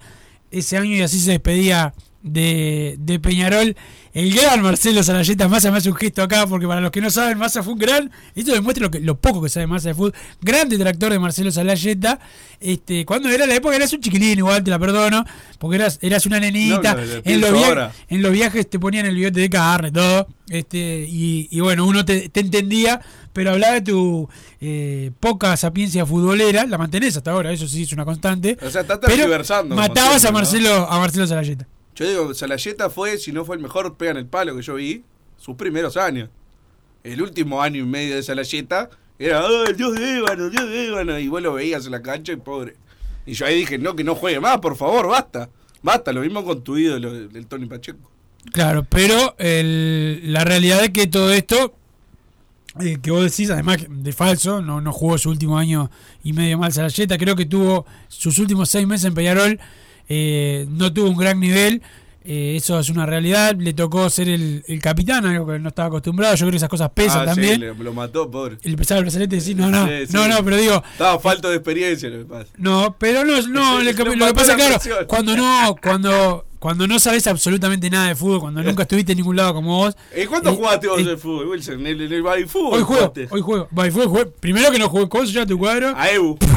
[0.52, 1.92] ese año y así se despedía
[2.24, 3.76] de, de Peñarol.
[4.12, 7.10] El gran Marcelo Salayeta, Massa me hace un gesto acá, porque para los que no
[7.10, 9.94] saben, Massa fue un gran, esto demuestra lo, que, lo poco que sabe Massa de
[9.94, 12.20] fútbol, gran detractor de Marcelo Salayeta.
[12.60, 15.24] Este, cuando era la época eras un chiquilín, igual te la perdono,
[15.58, 16.94] porque eras, eras una nenita.
[16.94, 17.92] No, en, los ahora.
[18.08, 20.28] en los viajes te ponían el bigote de carne, todo.
[20.48, 23.00] Este, y, y bueno, uno te, te entendía,
[23.32, 24.28] pero hablaba de tu
[24.60, 28.56] eh, poca sapiencia futbolera, la mantenés hasta ahora, eso sí es una constante.
[28.62, 29.26] O sea, está pero
[29.74, 30.34] Matabas a ¿no?
[30.34, 31.66] Marcelo, a Marcelo Salayeta.
[31.94, 34.74] Yo digo, Salayeta fue, si no fue el mejor pega en el palo que yo
[34.74, 35.04] vi,
[35.36, 36.28] sus primeros años.
[37.02, 40.68] El último año y medio de Salayeta era, ¡ah, el dios de Ébano, el dios
[40.68, 41.18] de Ébano!
[41.18, 42.76] Y vos lo veías en la cancha y pobre.
[43.26, 45.48] Y yo ahí dije, no, que no juegue más, por favor, basta.
[45.82, 48.10] Basta, lo mismo con tu ídolo, el, Tony Pacheco.
[48.52, 51.74] Claro, pero el- la realidad es que todo esto
[52.80, 55.90] eh, que vos decís, además de falso, no, no jugó su último año
[56.24, 59.60] y medio mal Salayeta, creo que tuvo sus últimos seis meses en Peñarol,
[60.08, 61.82] eh, no tuvo un gran nivel,
[62.26, 65.88] eh, eso es una realidad, le tocó ser el, el capitán, algo que no estaba
[65.88, 67.54] acostumbrado, yo creo que esas cosas pesan Ah, también.
[67.54, 68.56] Sí, le- lo mató, pobre.
[68.62, 70.12] El pesado del brazalete decís, no, no, Sí, sí.
[70.14, 72.50] no, no, pero digo, Estaba falto de experiencia lo que pasa.
[72.56, 75.04] no, pero no, no, Sí, lo, que, lo pasa, la claro, presión.
[75.06, 79.36] cuando no, cuando, cuando no sabes absolutamente nada de fútbol, cuando nunca estuviste en ningún
[79.36, 79.94] lado como vos.
[80.16, 81.80] ¿Y cuánto eh, jugaste vos eh, de fútbol, Wilson?
[81.80, 82.24] En el, el.
[82.26, 83.28] Hoy juego, jugaste.
[83.30, 83.68] hoy juego.
[83.78, 85.92] Va, y fue- jugué- Primero que no jugué, ¿cómo se llama tu cuadro?
[85.94, 86.38] A Ebu.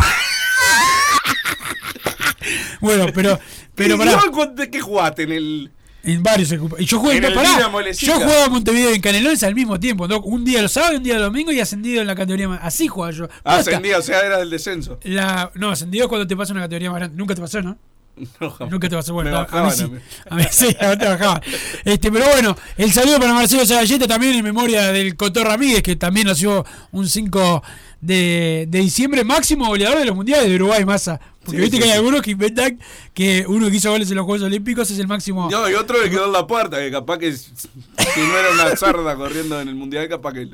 [2.82, 3.40] Bueno, pero,
[3.76, 4.16] pero ¿Y pará.
[4.16, 5.72] vos cuánto- ¿Qué jugaste en el,
[6.04, 6.52] En varios.
[6.80, 7.70] Y yo jugué En el pará.
[8.00, 10.08] Yo jugaba a Montevideo y en Canelones al mismo tiempo.
[10.08, 10.20] ¿no?
[10.22, 12.60] Un día los sábados un día los domingos y ascendido en la categoría más.
[12.64, 13.28] Así jugaba yo.
[13.44, 15.00] Ah, ascendido, o sea, era del descenso.
[15.04, 17.18] La, no, ascendido es cuando te pasa una categoría más grande.
[17.18, 17.78] Nunca te pasó, ¿no?
[18.40, 18.56] No.
[18.72, 19.14] Nunca te pasó.
[19.14, 19.84] Bueno, Me a- a, bajaban mí sí.
[19.84, 20.00] a mí.
[20.32, 21.42] A mí sí, a vos te bajaba.
[21.86, 25.96] Este, pero bueno, el saludo para Marcelo Zagalleta también en memoria del Cotor Ramírez, que
[25.98, 27.64] también nació un 5
[28.02, 31.20] de, de diciembre, máximo goleador de los mundiales de Uruguay, masa.
[31.44, 31.98] Porque Sí, viste sí, que hay sí.
[31.98, 32.80] algunos que inventan
[33.14, 35.50] que uno que hizo goles en los Juegos Olímpicos es el máximo.
[35.50, 37.50] No, y otro le quedó en la puerta, que capaz que si
[37.98, 40.50] no era una zarda corriendo en el mundial, capaz que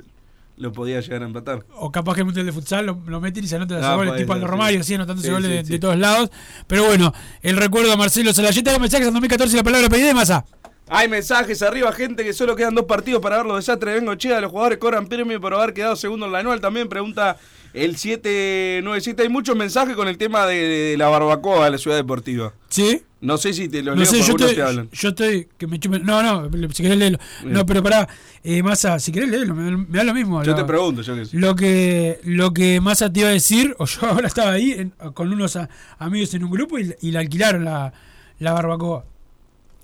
[0.58, 1.66] lo podía llegar a empatar.
[1.78, 3.96] O capaz que el Mundial de Futsal lo, lo meten y se anotan los Ah,
[3.96, 4.52] goles, tipo Aldo sí.
[4.52, 6.30] Romario, Sí, goles sí, de, de todos lados.
[6.68, 10.14] Pero bueno, el recuerdo a Marcelo Salayeta, los mensajes en 2014 la palabra pedí de
[10.14, 10.46] masa.
[10.90, 14.16] Hay mensajes arriba, gente que solo quedan dos partidos para ver los desastres de Vengo
[14.16, 14.42] Chea.
[14.42, 16.60] Los jugadores cobran premio por haber quedado segundo en la anual.
[16.62, 17.38] También pregunta
[17.74, 19.24] el 797.
[19.24, 22.54] Hay muchos mensajes con el tema de, de la barbacoa de la ciudad deportiva.
[22.70, 23.02] ¿Sí?
[23.22, 24.90] No sé si te los No leo sé, yo estoy, te hablan.
[24.92, 25.48] yo estoy.
[25.58, 27.18] Que me chupen- no, no, si querés leerlo.
[27.42, 27.54] Bien.
[27.54, 28.08] No, pero pará,
[28.44, 30.44] eh, Massa, si querés leerlo, me, me da lo mismo.
[30.44, 31.38] Yo lo, te pregunto, yo qué sé.
[31.38, 34.90] Lo que, lo que Massa te iba a decir, o yo ahora estaba ahí en-
[35.14, 37.94] con unos a- amigos en un grupo y, y la alquilaron la,
[38.40, 39.06] la barbacoa.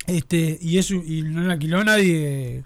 [0.09, 2.63] Este, y eso, y no la alquiló nadie,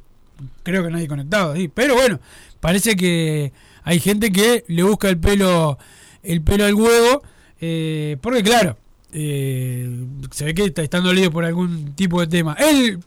[0.64, 1.68] creo que nadie conectado ahí.
[1.68, 2.20] Pero bueno,
[2.60, 3.52] parece que
[3.84, 5.78] hay gente que le busca el pelo,
[6.24, 7.22] el pelo al huevo,
[7.60, 8.78] eh, porque claro,
[9.12, 12.56] eh, se ve que está estando dolido por algún tipo de tema.
[12.60, 13.00] Él,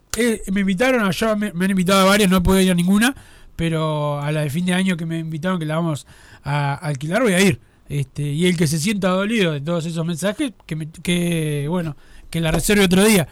[0.52, 3.14] me invitaron, allá me, me han invitado a varias, no he podido ir a ninguna,
[3.56, 6.06] pero a la de fin de año que me invitaron que la vamos
[6.44, 7.58] a alquilar voy a ir.
[7.88, 11.96] Este, y el que se sienta dolido de todos esos mensajes, que, me- que bueno,
[12.30, 13.28] que la reserve otro día.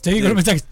[0.00, 0.64] Seguí con los mensajes.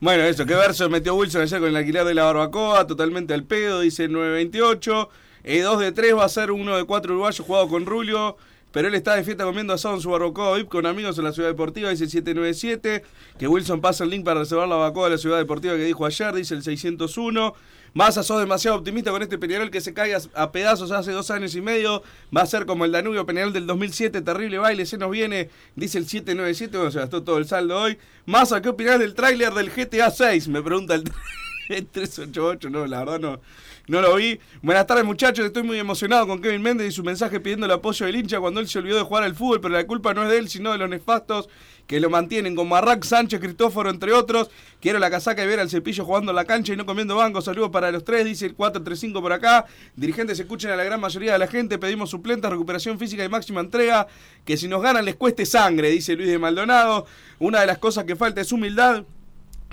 [0.00, 3.44] Bueno, eso, qué verso metió Wilson ayer con el alquiler de la barbacoa, totalmente al
[3.44, 5.08] pedo, dice el 928.
[5.44, 8.36] Eh, 2 de 3 va a ser uno de 4 uruguayos jugado con Rulio.
[8.72, 11.32] Pero él está de fiesta comiendo asado en su barbacoa VIP con amigos en la
[11.32, 13.04] ciudad deportiva, dice el 797.
[13.38, 16.06] Que Wilson pasa el link para reservar la barbacoa de la ciudad deportiva que dijo
[16.06, 17.54] ayer, dice el 601.
[17.94, 21.54] Massa, sos demasiado optimista con este Peñarol que se caiga a pedazos hace dos años
[21.54, 22.02] y medio.
[22.34, 25.98] Va a ser como el Danubio Peñarol del 2007, terrible baile, se nos viene, dice
[25.98, 26.76] el 797.
[26.76, 27.98] Bueno, se gastó todo el saldo hoy.
[28.24, 30.48] Massa, ¿qué opinás del tráiler del GTA 6?
[30.48, 31.04] Me pregunta el,
[31.68, 32.70] el 388.
[32.70, 33.40] No, la verdad no,
[33.88, 34.38] no lo vi.
[34.62, 35.44] Buenas tardes, muchachos.
[35.44, 38.60] Estoy muy emocionado con Kevin Méndez y su mensaje pidiendo el apoyo del hincha cuando
[38.60, 40.72] él se olvidó de jugar al fútbol, pero la culpa no es de él, sino
[40.72, 41.48] de los nefastos
[41.86, 44.50] que lo mantienen, como Marrac, Sánchez, Cristóforo, entre otros.
[44.80, 47.42] Quiero la casaca y ver al cepillo jugando en la cancha y no comiendo banco.
[47.42, 49.66] Saludos para los tres, dice el 435 por acá.
[49.96, 51.78] Dirigentes escuchen a la gran mayoría de la gente.
[51.78, 54.06] Pedimos suplentes, recuperación física y máxima entrega.
[54.44, 57.06] Que si nos ganan les cueste sangre, dice Luis de Maldonado.
[57.38, 59.04] Una de las cosas que falta es humildad.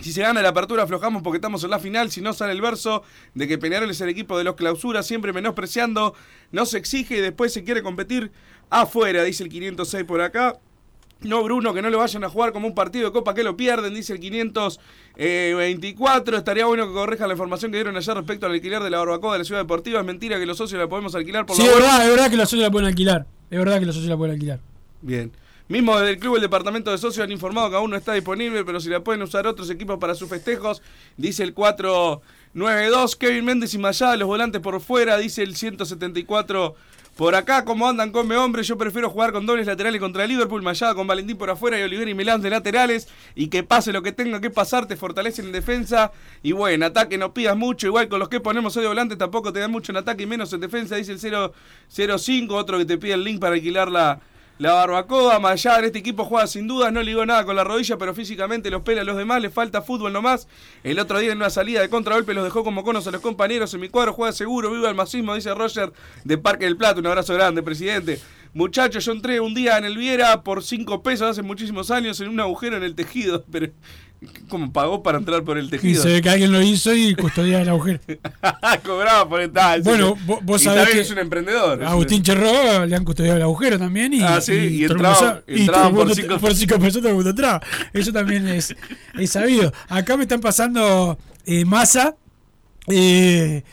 [0.02, 2.62] Si se gana la apertura aflojamos porque estamos en la final, si no sale el
[2.62, 6.14] verso de que Peñarol es el equipo de los clausuras, siempre menospreciando,
[6.52, 8.32] no se exige y después se quiere competir
[8.70, 10.58] afuera, dice el 506 por acá.
[11.22, 13.58] No, Bruno, que no lo vayan a jugar como un partido de Copa que lo
[13.58, 16.38] pierden, dice el 524.
[16.38, 19.34] Estaría bueno que corrijan la información que dieron ayer respecto al alquiler de la barbacoa
[19.34, 20.00] de la ciudad deportiva.
[20.00, 22.30] Es mentira que los socios la podemos alquilar por Sí, la es verdad, es verdad
[22.30, 23.26] que los socios la pueden alquilar.
[23.52, 24.62] Es verdad que los socios la pueden alquilar.
[25.02, 25.34] Bien.
[25.70, 28.66] Mismo desde el club, el departamento de socios han informado que aún no está disponible,
[28.66, 30.82] pero si la pueden usar otros equipos para sus festejos,
[31.16, 33.16] dice el 492.
[33.16, 36.76] Kevin Méndez y Mayada, los volantes por fuera, dice el 174.
[37.16, 40.96] Por acá, como andan come hombre, yo prefiero jugar con dobles laterales contra Liverpool, Mayada
[40.96, 43.08] con Valentín por afuera y Oliver y Milán de laterales.
[43.36, 46.12] Y que pase lo que tenga que pasar, te fortalecen en defensa.
[46.42, 49.54] Y bueno, ataque no pidas mucho, igual con los que ponemos hoy de volante tampoco
[49.54, 52.56] te dan mucho en ataque y menos en defensa, dice el 005.
[52.56, 54.20] Otro que te pide el link para alquilar la,
[54.60, 58.14] la barbacoa, Mayar, este equipo juega sin dudas, no ligó nada con la rodilla, pero
[58.14, 60.50] físicamente los pela a los demás, le falta fútbol nomás.
[60.84, 63.74] El otro día en una salida de contragolpe los dejó como conos a los compañeros,
[63.74, 65.94] en mi cuadro juega seguro, viva el masismo, dice Roger
[66.26, 68.20] de Parque del Plata, un abrazo grande, presidente.
[68.54, 72.28] Muchachos, yo entré un día en el Viera por 5 pesos hace muchísimos años en
[72.28, 73.72] un agujero en el tejido, pero
[74.50, 76.04] ¿cómo pagó para entrar por el Y tejido?
[76.04, 78.00] se ve que alguien lo hizo y custodiaba el agujero.
[78.86, 79.82] Cobraba por estar.
[79.84, 81.84] Bueno, vos, vos y sabés que es un emprendedor.
[81.84, 85.42] a Agustín Cherró le han custodiado el agujero también y, Ah, sí, y entraba-
[85.92, 87.62] por cinco- por cinco pesos todo el mundo entraba.
[87.94, 88.76] Eso también es,
[89.18, 89.72] es sabido.
[89.88, 92.16] Acá me están pasando eh, masa
[92.88, 93.64] eh,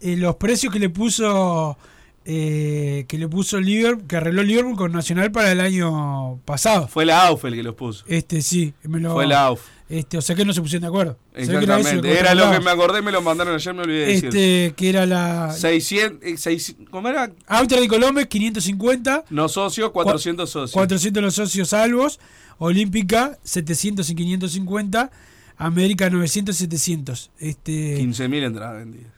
[0.00, 1.76] eh, los precios que le puso
[2.24, 6.86] eh, que le puso Liverpool, que arregló Liverpool con Nacional para el año pasado.
[6.86, 8.04] Fue la AUF el que los puso.
[8.06, 9.60] Este sí, me lo, Fue la AUF.
[9.90, 11.18] Este, o sea que no se pusieron de acuerdo.
[11.34, 12.18] Que era Exactamente.
[12.18, 14.24] Era lo que me acordé, me lo mandaron ayer, me olvidé de decir.
[14.26, 17.32] Este, que era la 600, eh, seis- ¿Cómo era?
[17.48, 20.72] Austria de Colombia 550, No socios, 400 socios.
[20.72, 22.20] 400 los socios salvos,
[22.58, 25.10] Olímpica 700 y 550,
[25.56, 27.30] América 900 y 700.
[27.38, 29.12] Este, 15.000 entradas vendidas.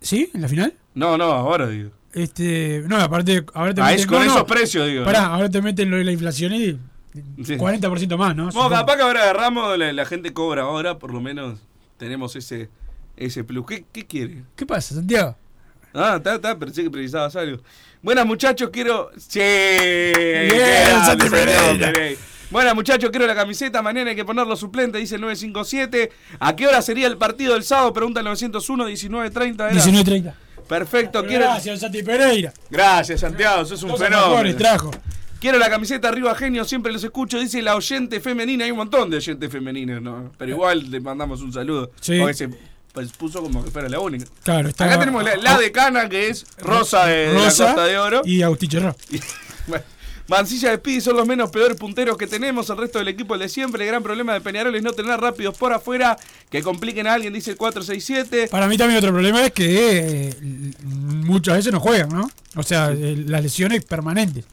[0.00, 0.30] ¿Sí?
[0.34, 0.74] ¿En la final?
[0.94, 1.90] No, no, ahora digo.
[2.12, 5.04] Este, no, aparte ahora te Ah, meten es con no, no, esos precios, digo.
[5.04, 5.34] Pará, ¿no?
[5.34, 6.78] ahora te meten lo de la inflación y
[7.44, 7.56] Sí.
[7.56, 8.46] 40% más, ¿no?
[8.46, 8.70] No, Supongo.
[8.70, 11.58] capaz que ahora agarramos, la, la gente cobra ahora, por lo menos
[11.98, 12.70] tenemos ese
[13.16, 13.66] ese plus.
[13.66, 14.42] ¿Qué, qué quiere?
[14.56, 15.36] ¿Qué pasa, Santiago?
[15.94, 17.62] Ah, está, está, pensé que precisabas algo.
[18.00, 19.10] Buenas muchachos, quiero.
[19.18, 19.38] Sí.
[19.40, 21.92] Bien, Santi Pereira.
[22.50, 23.80] Buenas muchachos, quiero la camiseta.
[23.82, 26.10] Mañana hay que poner los suplentes, dice el 957.
[26.40, 27.92] ¿A qué hora sería el partido del sábado?
[27.92, 29.54] Pregunta el 901, 19.30.
[29.54, 29.70] era.
[29.72, 30.34] 19.30.
[30.68, 31.44] Perfecto, quiero.
[31.44, 32.52] Gracias, Santi Pereira.
[32.70, 34.28] Gracias, Santiago, sos un fenómeno.
[34.30, 34.90] mejores trajo.
[35.42, 39.10] Quiero la camiseta arriba genio, siempre los escucho, dice la oyente femenina, hay un montón
[39.10, 40.30] de oyentes femeninas, ¿no?
[40.38, 41.90] Pero igual le mandamos un saludo.
[42.00, 42.16] Sí.
[42.20, 42.50] Porque se
[42.92, 44.24] pues, puso como que fuera la única.
[44.44, 44.84] Claro, está.
[44.84, 48.22] Acá tenemos la, la de Cana, que es Rosa de, la Rosa Costa de Oro.
[48.24, 48.96] Y Agustín Cherró.
[49.66, 49.84] Bueno,
[50.28, 52.70] Mancilla de Speedy son los menos peores punteros que tenemos.
[52.70, 53.82] El resto del equipo el de siempre.
[53.82, 56.16] El gran problema de Peñarol es no tener rápidos por afuera
[56.50, 58.46] que compliquen a alguien, dice el 467.
[58.48, 60.34] Para mí también otro problema es que eh,
[60.82, 62.30] muchas veces no juegan, ¿no?
[62.54, 64.44] O sea, eh, las lesiones permanentes.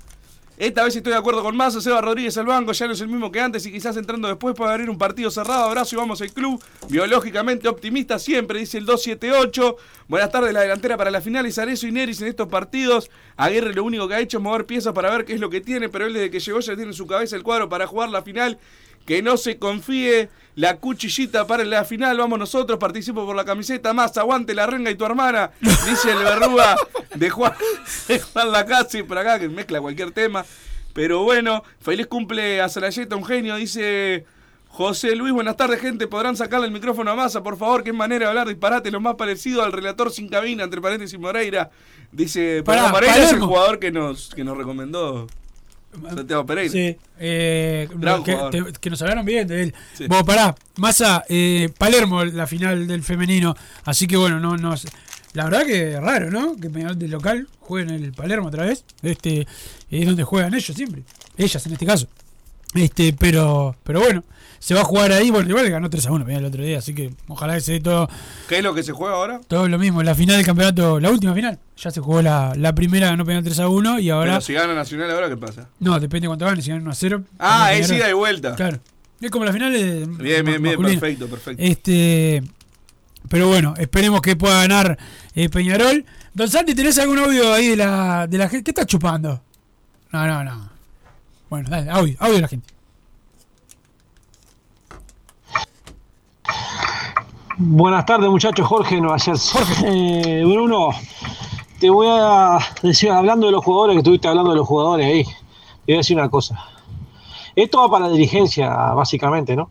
[0.60, 3.08] Esta vez estoy de acuerdo con Massa, Seba Rodríguez al banco, ya no es el
[3.08, 5.64] mismo que antes y quizás entrando después puede abrir un partido cerrado.
[5.64, 6.62] Abrazo y vamos al club.
[6.90, 9.78] Biológicamente optimista siempre, dice el 278.
[10.10, 13.10] Buenas tardes, la delantera para la final es Arezo y Neris en estos partidos.
[13.38, 15.62] Aguirre lo único que ha hecho es mover piezas para ver qué es lo que
[15.62, 18.10] tiene, pero él desde que llegó ya tiene en su cabeza el cuadro para jugar
[18.10, 18.60] la final.
[19.06, 22.18] Que no se confíe la cuchillita para la final.
[22.18, 23.94] Vamos nosotros, participo por la camiseta.
[23.94, 25.52] Más, aguante la renga y tu hermana.
[25.62, 26.76] Dice el verruga
[27.16, 27.54] de Juan,
[28.08, 30.46] de Juan Lacazzi por acá, que mezcla cualquier tema.
[30.94, 33.56] Pero bueno, feliz cumple a Salayeta, un genio.
[33.56, 34.26] Dice
[34.68, 36.08] José Luis, buenas tardes, gente.
[36.08, 37.84] ¿Podrán sacarle el micrófono a Massa, por favor?
[37.84, 41.70] Qué manera de hablar disparate, lo más parecido al relator sin cabina, entre paréntesis Moreira.
[42.12, 45.28] Dice, pero Moreira es el jugador que nos, que nos recomendó
[46.16, 46.72] Santiago Pereira.
[46.72, 46.96] Sí.
[47.20, 49.74] Eh, Gran que, te- que nos hablaron bien de él.
[49.98, 50.06] Sí.
[50.08, 53.56] Bueno, pará, Massa, eh, Palermo, la final del femenino.
[53.86, 54.76] Así que bueno, no, no.
[55.34, 56.56] La verdad que es raro, ¿no?
[56.56, 58.84] Que Peñarol del local jueguen el Palermo otra vez.
[59.04, 59.48] Este
[59.92, 61.04] es donde juegan ellos siempre.
[61.38, 62.08] Ellas en este caso.
[62.74, 64.24] Este, pero, pero bueno,
[64.60, 65.32] se va a jugar ahí.
[65.32, 67.72] Bueno, igual ganó 3 a 1 Peñarol el otro día, así que ojalá que se
[67.74, 68.10] dé todo,
[68.48, 69.42] ¿Qué es lo que se juega ahora?
[69.48, 70.04] todo lo mismo.
[70.04, 71.58] La final del campeonato, la última final.
[71.78, 74.32] Ya se jugó la, la primera, ganó Peñarol 3 a 1 y ahora.
[74.34, 75.70] Pero si gana Nacional ahora, ¿qué pasa?
[75.80, 77.24] No, depende de cuánto ganen, si ganan 1 a 0.
[77.40, 78.56] Ah, es ida y vuelta.
[78.56, 78.80] Claro.
[79.22, 80.06] Es como la final de.
[80.06, 81.62] Bien, bien, bien, perfecto, perfecto.
[81.64, 82.44] Este.
[83.28, 84.98] Pero bueno, esperemos que pueda ganar
[85.36, 86.06] eh, Peñarol.
[86.34, 88.64] Don Santi, ¿tenés algún audio ahí de la, de la gente?
[88.64, 89.42] ¿Qué estás chupando?
[90.12, 90.70] No, no, no.
[91.50, 92.68] Bueno, dale, audio, audio de la gente.
[97.62, 99.62] Buenas tardes muchachos, Jorge Nueva Jersey.
[99.84, 100.92] Eh, Bruno,
[101.78, 105.26] te voy a decir, hablando de los jugadores, que estuviste hablando de los jugadores ahí,
[105.26, 105.32] te
[105.88, 106.58] voy a decir una cosa.
[107.58, 109.70] Esto va para la dirigencia, básicamente, ¿no?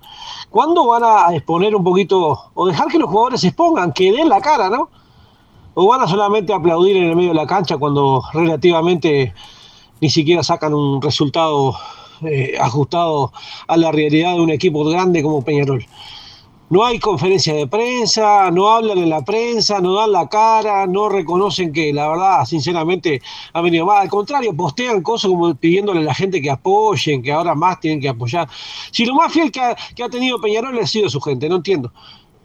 [0.50, 4.28] ¿Cuándo van a exponer un poquito, o dejar que los jugadores se expongan, que den
[4.28, 4.90] la cara, ¿no?
[5.72, 9.32] ¿O van a solamente aplaudir en el medio de la cancha cuando relativamente
[10.02, 11.74] ni siquiera sacan un resultado
[12.20, 13.32] eh, ajustado
[13.66, 15.86] a la realidad de un equipo grande como Peñarol?
[16.70, 21.08] No hay conferencia de prensa, no hablan en la prensa, no dan la cara, no
[21.08, 23.22] reconocen que la verdad, sinceramente,
[23.54, 24.02] ha venido mal.
[24.02, 28.00] Al contrario, postean cosas como pidiéndole a la gente que apoyen, que ahora más tienen
[28.00, 28.48] que apoyar.
[28.90, 31.56] Si lo más fiel que ha, que ha tenido Peñarol ha sido su gente, no
[31.56, 31.90] entiendo.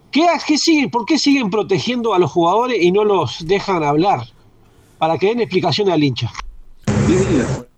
[0.10, 4.22] ¿Qué, qué siguen, ¿Por qué siguen protegiendo a los jugadores y no los dejan hablar?
[5.00, 6.32] Para que den explicaciones al hincha.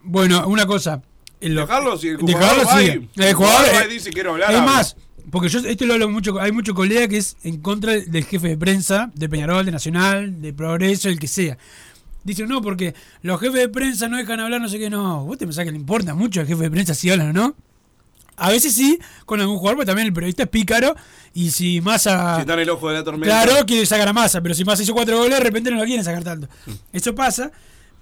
[0.03, 1.01] Bueno, una cosa.
[1.41, 3.09] en lo- Dejarlo, si el Dejarlo, jugador va sí.
[3.15, 4.95] y- El jugador, va y eh, dice, quiero hablar, Es más,
[5.31, 8.49] porque yo esto lo hablo mucho, hay mucho colega que es en contra del jefe
[8.49, 11.57] de prensa, de Peñarol, de Nacional, de Progreso, el que sea.
[12.23, 15.25] Dicen, no, porque los jefes de prensa no dejan hablar, no sé qué, no.
[15.25, 17.55] ¿Vos te pensás que le importa mucho al jefe de prensa si hablan o no?
[18.37, 20.95] A veces sí, con algún jugador, pero también el periodista es pícaro.
[21.33, 22.35] Y si Massa.
[22.35, 23.43] Si está en el ojo de la tormenta.
[23.43, 25.85] Claro, quiere sacar a Massa, pero si Massa hizo cuatro goles, de repente no lo
[25.85, 26.49] quieren sacar tanto.
[26.91, 27.51] Eso pasa,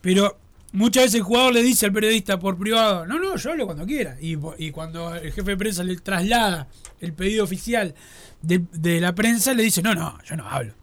[0.01, 0.39] pero
[0.73, 3.85] muchas veces el jugador le dice al periodista por privado, no, no, yo hablo cuando
[3.85, 4.17] quiera.
[4.19, 4.35] Y,
[4.71, 6.67] cuando el jefe de prensa le traslada
[6.99, 7.95] el pedido oficial
[8.41, 10.73] de, de la prensa, le dice, no, no, yo no hablo.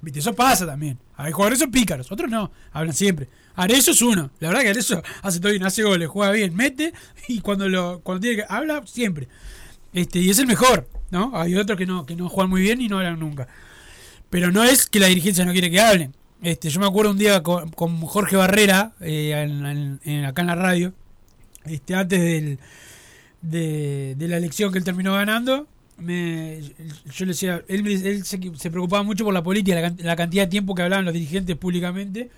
[0.00, 0.20] ¿Viste?
[0.20, 0.98] Eso pasa también.
[1.16, 3.28] Hay jugadores son pícaros, otros no, hablan siempre.
[3.56, 4.30] Arezzo es uno.
[4.40, 6.92] La verdad que Arezzo hace todo bien, hace goles, juega bien, mete
[7.28, 9.28] y cuando lo cuando tiene que habla siempre.
[9.92, 11.30] Este, y es el mejor, ¿no?
[11.34, 13.48] Hay otros que no que no juegan muy bien y no hablan nunca.
[14.28, 16.14] Pero no es que la dirigencia no quiere que hablen.
[16.44, 17.70] Este, yo me acuerdo un día con,
[18.02, 19.32] Jorge Barrera, eh,
[20.04, 20.92] en- acá en la radio,
[21.64, 22.58] este, antes del,
[23.40, 25.66] de, la elección que él terminó ganando,
[25.96, 29.96] me, yo le decía, él, él se, se preocupaba mucho por la política, la, can-
[30.04, 32.28] la cantidad de tiempo que hablaban los dirigentes públicamente,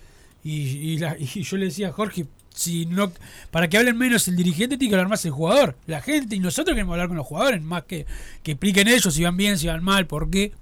[0.45, 3.11] y, y la- y yo le decía, Jorge, si no,
[3.51, 6.39] para que hablen menos el dirigente tiene que hablar más el jugador, la gente, y
[6.39, 8.07] nosotros queremos hablar con los jugadores, más que,
[8.45, 10.53] que expliquen ellos si van bien, si van mal, por qué,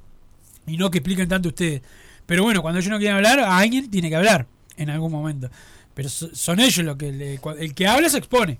[0.66, 1.82] y no que expliquen tanto ustedes.
[2.26, 4.46] Pero bueno, cuando ellos no quieren hablar, alguien tiene que hablar
[4.76, 5.50] en algún momento.
[5.94, 8.58] Pero so- son ellos los que le- el que habla se expone.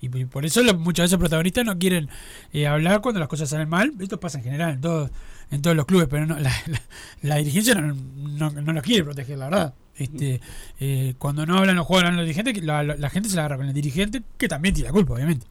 [0.00, 2.08] Y por eso muchas veces los protagonistas no quieren
[2.52, 3.92] eh, hablar cuando las cosas salen mal.
[3.98, 5.10] Esto pasa en general en todos,
[5.50, 6.36] en todos los clubes, pero no,
[7.22, 9.74] la, dirigencia no, no, no los quiere proteger, la verdad.
[9.96, 10.40] Este,
[10.78, 13.66] eh, cuando no hablan los jugadores, los dirigentes, la- la gente se la agarra con
[13.68, 15.46] el dirigente, que también tiene la culpa, obviamente.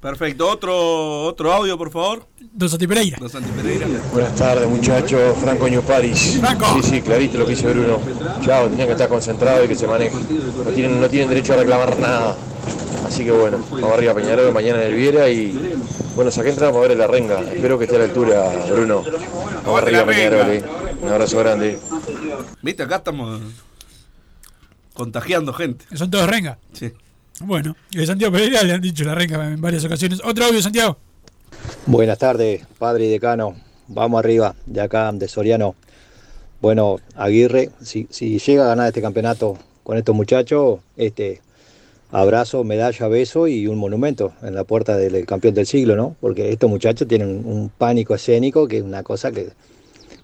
[0.00, 0.48] Perfecto.
[0.48, 2.26] Otro, otro audio, por favor.
[2.52, 3.16] Don Santi Pereira.
[3.18, 3.86] Don Santi Pereira.
[4.12, 5.36] Buenas tardes, muchachos.
[5.40, 6.18] Franco New Paris.
[6.18, 6.40] Sí,
[6.82, 7.98] sí, clarito lo que dice Bruno.
[8.44, 10.16] Chao, tenían que estar concentrados y que se maneje.
[10.64, 12.36] No tienen, no tienen derecho a reclamar nada.
[13.06, 15.52] Así que bueno, vamos arriba Peñarol mañana en el Viera y
[16.14, 17.40] bueno, saqué entrada para ver la renga.
[17.40, 19.02] Espero que esté a la altura, Bruno.
[19.64, 20.50] Vamos arriba Peñarol.
[20.50, 20.64] eh.
[21.02, 21.78] Un abrazo grande.
[22.62, 23.40] Viste, acá estamos
[24.94, 25.84] contagiando gente.
[25.96, 26.58] Son todos renga.
[26.72, 26.92] Sí.
[27.40, 30.20] Bueno, de Santiago Pereira le han dicho la renga en varias ocasiones.
[30.24, 30.96] Otro audio, Santiago.
[31.84, 33.54] Buenas tardes, padre y decano.
[33.88, 35.74] Vamos arriba, de acá, de Soriano.
[36.62, 41.42] Bueno, Aguirre, si, si llega a ganar este campeonato con estos muchachos, este
[42.10, 46.16] abrazo, medalla, beso y un monumento en la puerta del campeón del siglo, ¿no?
[46.20, 49.50] Porque estos muchachos tienen un pánico escénico que es una cosa que,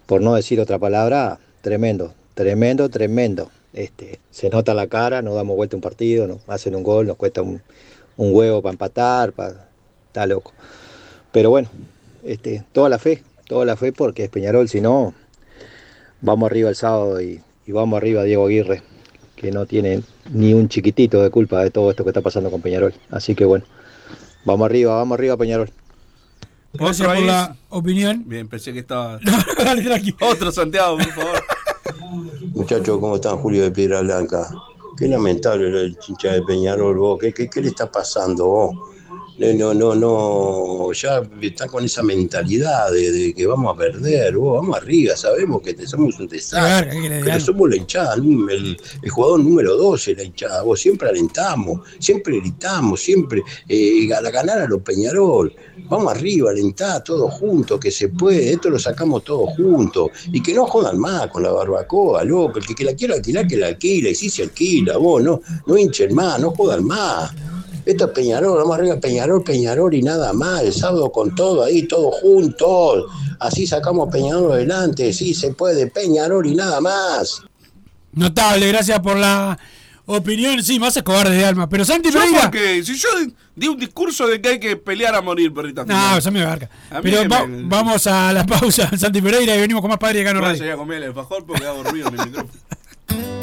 [0.07, 3.51] por no decir otra palabra, tremendo, tremendo, tremendo.
[3.73, 7.17] Este, se nota la cara, no damos vuelta un partido, no hacen un gol, nos
[7.17, 7.61] cuesta un,
[8.17, 9.67] un huevo para empatar, para,
[10.07, 10.53] está loco.
[11.31, 11.69] Pero bueno,
[12.23, 15.13] este, toda la fe, toda la fe porque es Peñarol, si no,
[16.21, 18.83] vamos arriba el sábado y, y vamos arriba Diego Aguirre,
[19.35, 22.61] que no tiene ni un chiquitito de culpa de todo esto que está pasando con
[22.61, 22.93] Peñarol.
[23.09, 23.65] Así que bueno,
[24.45, 25.71] vamos arriba, vamos arriba Peñarol.
[26.73, 28.23] Gracias por la opinión.
[28.25, 29.19] Bien, pensé que estaba.
[30.21, 31.43] Otro Santiago, por favor.
[32.53, 33.37] Muchachos, ¿cómo están?
[33.37, 34.49] Julio de Piedra Blanca.
[34.97, 37.19] Qué lamentable lo del chincha de Peñarol, vos.
[37.19, 38.92] ¿Qué, qué, qué le está pasando, vos?
[39.35, 44.61] No, no, no, ya están con esa mentalidad de, de que vamos a perder, vos,
[44.61, 46.61] vamos arriba, sabemos que te- somos un desastre,
[47.23, 52.39] pero somos la hinchada, el, el jugador número 12, la hinchada, vos siempre alentamos, siempre
[52.39, 55.51] gritamos, siempre eh, a ganar a los Peñarol,
[55.89, 60.53] vamos arriba, alentá todos juntos, que se puede, esto lo sacamos todos juntos, y que
[60.53, 63.67] no jodan más con la barbacoa, loco, el que, que la quiera alquilar, que la
[63.67, 67.31] alquila, y si se alquila, vos, no, no hinchen más, no jodan más.
[67.85, 70.61] Esto es Peñarol, vamos arriba Peñarol, Peñarol y nada más.
[70.61, 73.05] El sábado con todo ahí, todos juntos.
[73.39, 75.11] Así sacamos Peñarol adelante.
[75.13, 77.41] Sí, se puede, Peñarol y nada más.
[78.13, 79.57] Notable, gracias por la
[80.05, 80.63] opinión.
[80.63, 81.67] Sí, más cobarde de alma.
[81.67, 82.41] Pero Santi Yo Pereira.
[82.43, 83.09] porque si yo
[83.55, 85.83] di un discurso de que hay que pelear a morir, perrita.
[85.83, 86.69] No, eso me abarca.
[86.89, 90.19] A Pero va- me- vamos a la pausa, Santi Pereira, y venimos con más padre
[90.19, 90.59] de Gano No Radio.
[90.59, 92.53] llegué a comer el alfajor porque hago ruido en el micrófono.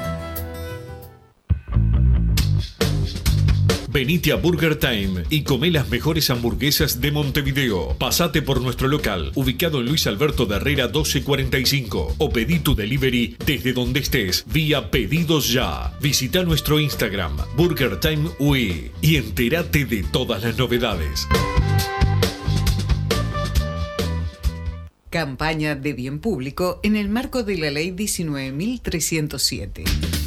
[3.91, 7.97] Venite a Burger Time y come las mejores hamburguesas de Montevideo.
[7.97, 13.35] Pasate por nuestro local, ubicado en Luis Alberto de Herrera 1245, o pedí tu delivery
[13.45, 15.91] desde donde estés, vía Pedidos Ya.
[15.99, 21.27] Visita nuestro Instagram, Burger Time UE, y entérate de todas las novedades.
[25.09, 30.20] Campaña de bien público en el marco de la Ley 19.307.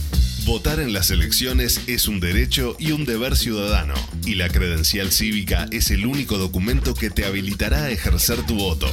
[0.45, 3.95] Votar en las elecciones es un derecho y un deber ciudadano,
[4.27, 8.87] y la credencial cívica es el único documento que te habilitará a ejercer tu voto.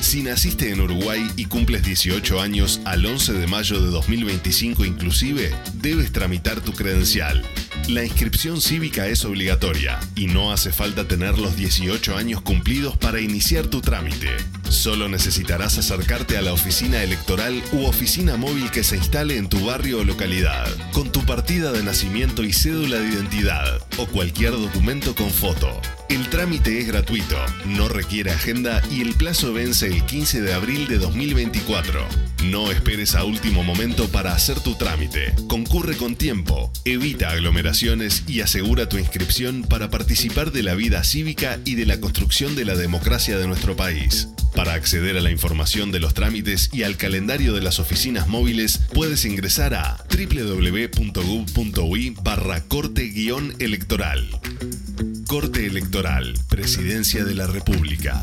[0.00, 5.54] Si naciste en Uruguay y cumples 18 años al 11 de mayo de 2025 inclusive,
[5.74, 7.42] debes tramitar tu credencial.
[7.88, 13.20] La inscripción cívica es obligatoria y no hace falta tener los 18 años cumplidos para
[13.20, 14.30] iniciar tu trámite.
[14.68, 19.64] Solo necesitarás acercarte a la oficina electoral u oficina móvil que se instale en tu
[19.64, 25.14] barrio o localidad, con tu partida de nacimiento y cédula de identidad o cualquier documento
[25.14, 25.80] con foto.
[26.08, 27.36] El trámite es gratuito,
[27.66, 32.06] no requiere agenda y el plazo vence el 15 de abril de 2024.
[32.44, 35.34] No esperes a último momento para hacer tu trámite.
[35.48, 41.58] Concurre con tiempo, evita aglomeraciones y asegura tu inscripción para participar de la vida cívica
[41.64, 44.28] y de la construcción de la democracia de nuestro país.
[44.56, 48.80] Para acceder a la información de los trámites y al calendario de las oficinas móviles,
[48.94, 54.40] puedes ingresar a www.gov.ui barra corte-electoral.
[55.26, 58.22] Corte Electoral, Presidencia de la República.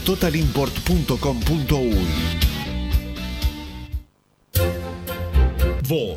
[0.05, 2.51] www.totalimport.com.uy.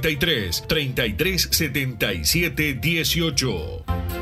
[0.00, 4.21] 093 3377 18.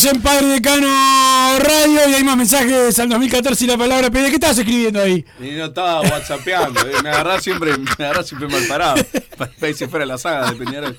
[0.00, 0.88] Seguimos en Padre Decano
[1.58, 4.28] Radio y hay más mensajes al 2014 y la palabra PD.
[4.28, 5.24] ¿Qué estás escribiendo ahí?
[5.38, 9.02] Y no estaba whatsappeando, eh, me agarrás siempre, me agarrás siempre mal parado.
[9.36, 10.98] Parece si fuera la saga de Peñarol.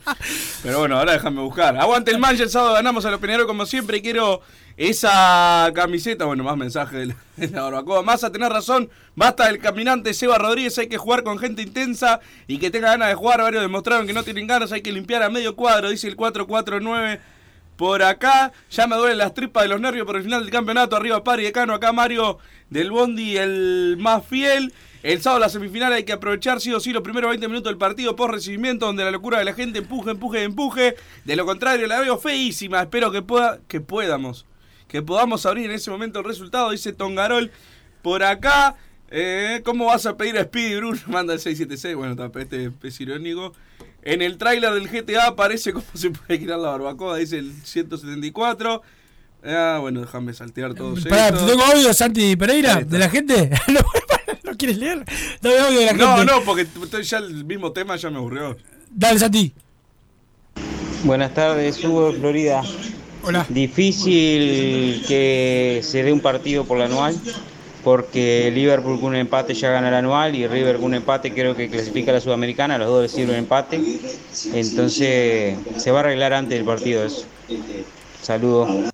[0.62, 1.78] Pero bueno, ahora déjame buscar.
[1.78, 4.04] Aguante el mancha, el sábado ganamos a los Peñarol como siempre.
[4.04, 4.42] Quiero
[4.78, 8.04] esa camiseta, bueno, más mensaje de la, de la barbacoa.
[8.04, 12.20] Más a tener razón, basta del caminante Seba Rodríguez, hay que jugar con gente intensa
[12.46, 13.42] y que tenga ganas de jugar.
[13.42, 17.41] Varios demostraron que no tienen ganas, hay que limpiar a medio cuadro, dice el 449.
[17.82, 20.96] Por acá, ya me duelen las tripas de los nervios por el final del campeonato.
[20.96, 22.38] Arriba Pari Decano, acá Mario
[22.70, 24.72] del Bondi, el más fiel.
[25.02, 27.80] El sábado la semifinal hay que aprovechar sí o sí los primeros 20 minutos del
[27.80, 30.96] partido post recibimiento donde la locura de la gente empuje, empuje, empuje.
[31.26, 32.84] De lo contrario la veo feísima.
[32.84, 34.46] Espero que pueda, que podamos,
[34.88, 37.50] que podamos abrir en ese momento el resultado, dice Tongarol.
[38.04, 38.76] Por acá,
[39.10, 41.00] eh, ¿cómo vas a pedir a Speedy Bruno?
[41.08, 43.54] Manda el 676, bueno, este es irónico.
[44.04, 48.82] En el tráiler del GTA aparece cómo se puede quitar la barbacoa, dice el 174.
[49.44, 51.46] Ah, bueno, déjame saltear todo Pará, esto.
[51.46, 53.50] ¿te tengo audio, Santi Pereira, de la gente?
[53.70, 53.80] ¿No,
[54.44, 55.04] ¿No quieres leer?
[55.42, 56.32] Dame audio de la No, gente.
[56.32, 58.56] no, porque t- ya el mismo tema ya me aburrió.
[58.92, 59.54] Dale, Santi.
[61.04, 62.62] Buenas tardes, Hugo de Florida.
[63.24, 63.46] Hola.
[63.50, 67.16] Difícil que se dé un partido por la anual,
[67.84, 71.56] porque Liverpool con un empate ya gana el anual y River con un empate creo
[71.56, 73.82] que clasifica a la Sudamericana, los dos les sirven empate.
[74.54, 77.26] Entonces se va a arreglar antes del partido eso.
[78.22, 78.92] Saludos.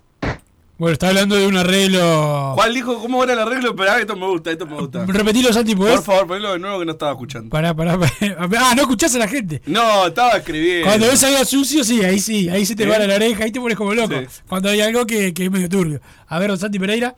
[0.78, 2.52] Bueno, está hablando de un arreglo.
[2.54, 3.74] ¿Cuál dijo cómo era el arreglo?
[3.74, 5.04] Pero ah, esto me gusta, esto me gusta.
[5.06, 5.96] Repetilo, Santi, ¿podés?
[5.96, 7.50] Por favor, ponelo de nuevo que no estaba escuchando.
[7.50, 8.12] Pará, pará, pará.
[8.60, 9.60] Ah, no escuchás a la gente.
[9.66, 10.86] No, estaba escribiendo.
[10.86, 12.86] Cuando ves algo sucio, sí, ahí sí, ahí se te ¿Eh?
[12.86, 14.14] va la oreja, ahí te pones como loco.
[14.20, 14.42] Sí.
[14.48, 16.00] Cuando hay algo que, que es medio turbio.
[16.28, 17.16] A ver, don Santi Pereira.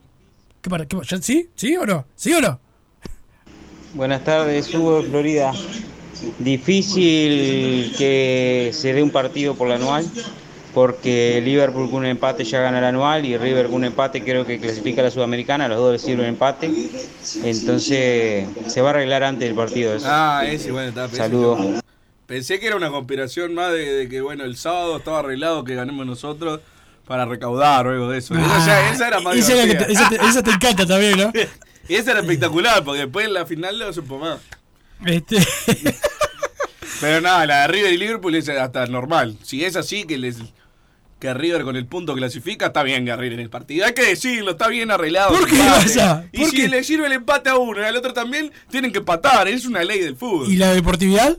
[0.62, 0.86] ¿Qué para?
[0.86, 1.48] ¿Qué, ya- ¿Sí?
[1.54, 2.04] ¿Sí o no?
[2.16, 2.61] ¿Sí o no?
[3.94, 5.52] Buenas tardes, Hugo de Florida.
[6.38, 10.04] Difícil que se dé un partido por la anual,
[10.74, 14.44] porque Liverpool con un empate ya gana el anual y River con un empate creo
[14.44, 16.70] que clasifica a la Sudamericana, los dos les sirven empate.
[17.42, 20.06] Entonces se va a arreglar antes del partido eso.
[20.08, 21.08] Ah, ese, bueno, está.
[21.08, 21.80] Saludos.
[22.26, 25.74] Pensé que era una conspiración más de, de que, bueno, el sábado estaba arreglado que
[25.74, 26.61] ganemos nosotros
[27.11, 28.34] para recaudar o algo de eso.
[28.36, 29.86] Ah, esa, esa era más esa, era que divertida.
[29.88, 31.32] te, esa te- esa te encanta también, ¿no?
[31.88, 34.38] Y esa era espectacular, porque después en la final no supo más.
[35.04, 35.38] Este,
[37.00, 39.36] Pero nada, la de River y Liverpool es hasta normal.
[39.42, 40.36] Si es así, que les
[41.18, 43.86] que River con el punto clasifica, está bien que River en el partido.
[43.86, 45.30] Hay que decirlo, está bien arreglado.
[45.36, 46.24] ¿Por qué pasa?
[46.30, 46.68] Y ¿Por si qué?
[46.68, 49.48] le sirve el empate a uno y al otro también, tienen que empatar.
[49.48, 50.48] Es una ley del fútbol.
[50.48, 51.36] ¿Y la deportividad?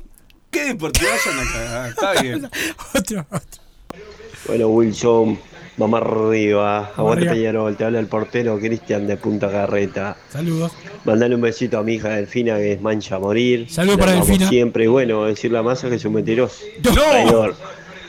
[0.51, 1.89] ¿Qué deportividad son a cagar?
[1.91, 2.49] Está bien.
[2.93, 3.61] Otro, otro.
[4.47, 5.39] Bueno, Wilson,
[5.82, 6.92] vamos arriba.
[6.96, 7.26] Aguante.
[7.26, 10.16] Peñarol, te habla el portero Cristian de Punta Carreta.
[10.30, 10.72] Saludos.
[11.06, 13.68] Mandale un besito a mi hija Delfina que es mancha a morir.
[13.70, 14.48] Saludos para Delfina.
[14.48, 16.64] Siempre, y bueno, decirle a Massa que es un mentiroso.
[16.84, 16.94] ¡No!
[16.94, 17.56] Traidor.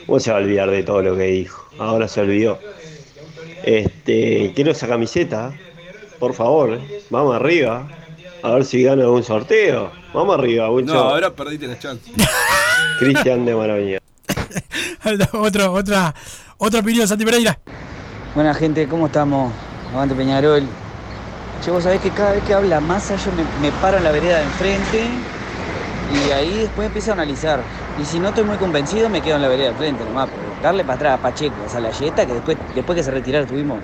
[0.07, 1.69] ¿Cómo se va a olvidar de todo lo que dijo?
[1.79, 2.59] Ahora se olvidó.
[3.65, 5.53] Este, quiero esa camiseta,
[6.19, 6.81] por favor.
[7.11, 7.89] Vamos arriba.
[8.43, 9.93] A ver si gano algún sorteo.
[10.13, 10.97] Vamos arriba, Wilson.
[10.97, 12.11] No, ahora perdiste la chance.
[12.99, 13.99] Cristian de Maravilla.
[15.33, 16.15] Otro, otra,
[16.67, 17.59] otra opinión, Santi Pereira.
[18.35, 19.53] Buena gente, ¿cómo estamos?
[19.93, 20.63] Aguante Peñarol.
[21.63, 24.11] Che, vos sabés que cada vez que habla Massa yo me, me paro en la
[24.13, 25.05] vereda de enfrente
[26.27, 27.61] y ahí después empiezo a analizar.
[28.01, 30.29] Y si no estoy muy convencido me quedo en la vereda de frente nomás.
[30.31, 33.79] Pero darle para atrás a Pacheco, a Salayeta, que después, después que se retiraron tuvimos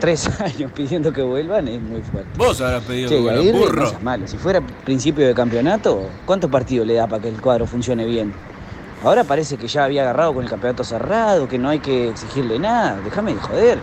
[0.00, 2.30] tres años pidiendo que vuelvan, es muy fuerte.
[2.36, 3.92] Vos habrás pedido Che, que y vuelva, Aguirre, burro.
[3.92, 4.26] no malo.
[4.26, 8.32] Si fuera principio de campeonato, ¿cuántos partidos le da para que el cuadro funcione bien?
[9.04, 12.58] Ahora parece que ya había agarrado con el campeonato cerrado, que no hay que exigirle
[12.58, 13.00] nada.
[13.04, 13.78] Déjame de joder.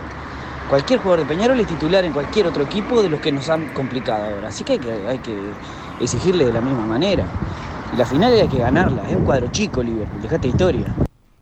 [0.68, 3.72] Cualquier jugador de Peñarol es titular en cualquier otro equipo de los que nos han
[3.72, 4.48] complicado ahora.
[4.48, 5.36] Así que hay que,
[6.00, 7.24] exigirle de la misma manera.
[7.94, 9.08] Y la final hay que ganarla.
[9.08, 10.20] Es un cuadro chico, Liverpool.
[10.20, 10.94] Dejate de historia.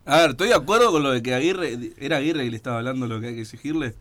[0.05, 2.77] A ver, estoy de acuerdo con lo de que Aguirre, era Aguirre que le estaba
[2.77, 3.95] hablando lo que hay que exigirle.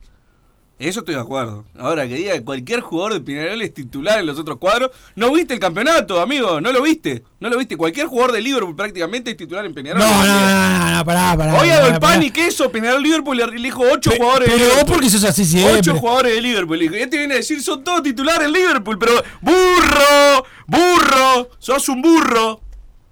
[0.76, 1.64] Eso estoy de acuerdo.
[1.78, 4.90] Ahora, que diga que cualquier jugador de Peñarol es titular en los otros cuadros.
[5.14, 6.60] No viste el campeonato, amigo.
[6.60, 7.22] No lo viste.
[7.38, 7.76] No lo viste.
[7.76, 10.00] Cualquier jugador de Liverpool prácticamente es titular en Peñarol.
[10.00, 11.54] No, no, no, no, no, pará, pará.
[11.60, 14.72] Hoy a Dolpani, que eso, Peñarol Liverpool le elijo 8 Pe- jugadores de pero vos
[14.74, 14.94] Liverpool.
[14.96, 15.78] porque sos así siempre.
[15.78, 16.82] 8 jugadores de Liverpool.
[16.82, 19.12] Y este viene a decir, son todos titulares en Liverpool, pero
[19.42, 20.44] ¡burro!
[20.66, 21.50] ¡Burro!
[21.60, 22.60] ¡Sos un burro!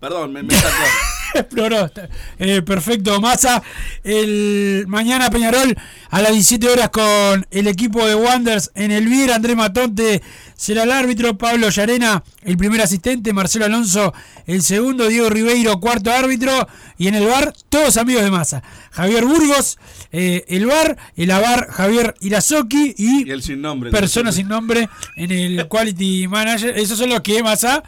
[0.01, 0.75] Perdón, me, me sacó.
[1.35, 1.91] Exploró.
[2.39, 3.63] Eh, perfecto, Massa.
[4.05, 5.77] El mañana Peñarol
[6.11, 9.33] a las 17 horas con el equipo de Wanders en el Vier.
[9.33, 10.23] Andrés Matonte
[10.57, 11.39] será el árbitro.
[11.39, 13.33] Pablo Llarena, el primer asistente.
[13.33, 14.13] Marcelo Alonso,
[14.47, 15.09] el segundo.
[15.09, 16.69] Diego Ribeiro, cuarto árbitro.
[16.99, 18.63] Y en el bar, todos amigos de Massa.
[18.91, 19.79] Javier Burgos,
[20.13, 20.97] eh, el bar.
[21.17, 22.95] El abar, Javier Irazoki.
[22.97, 23.91] Y, Y el sin nombre.
[23.91, 26.77] persona sin nombre en el Quality Manager.
[26.79, 27.83] Esos son los que Massa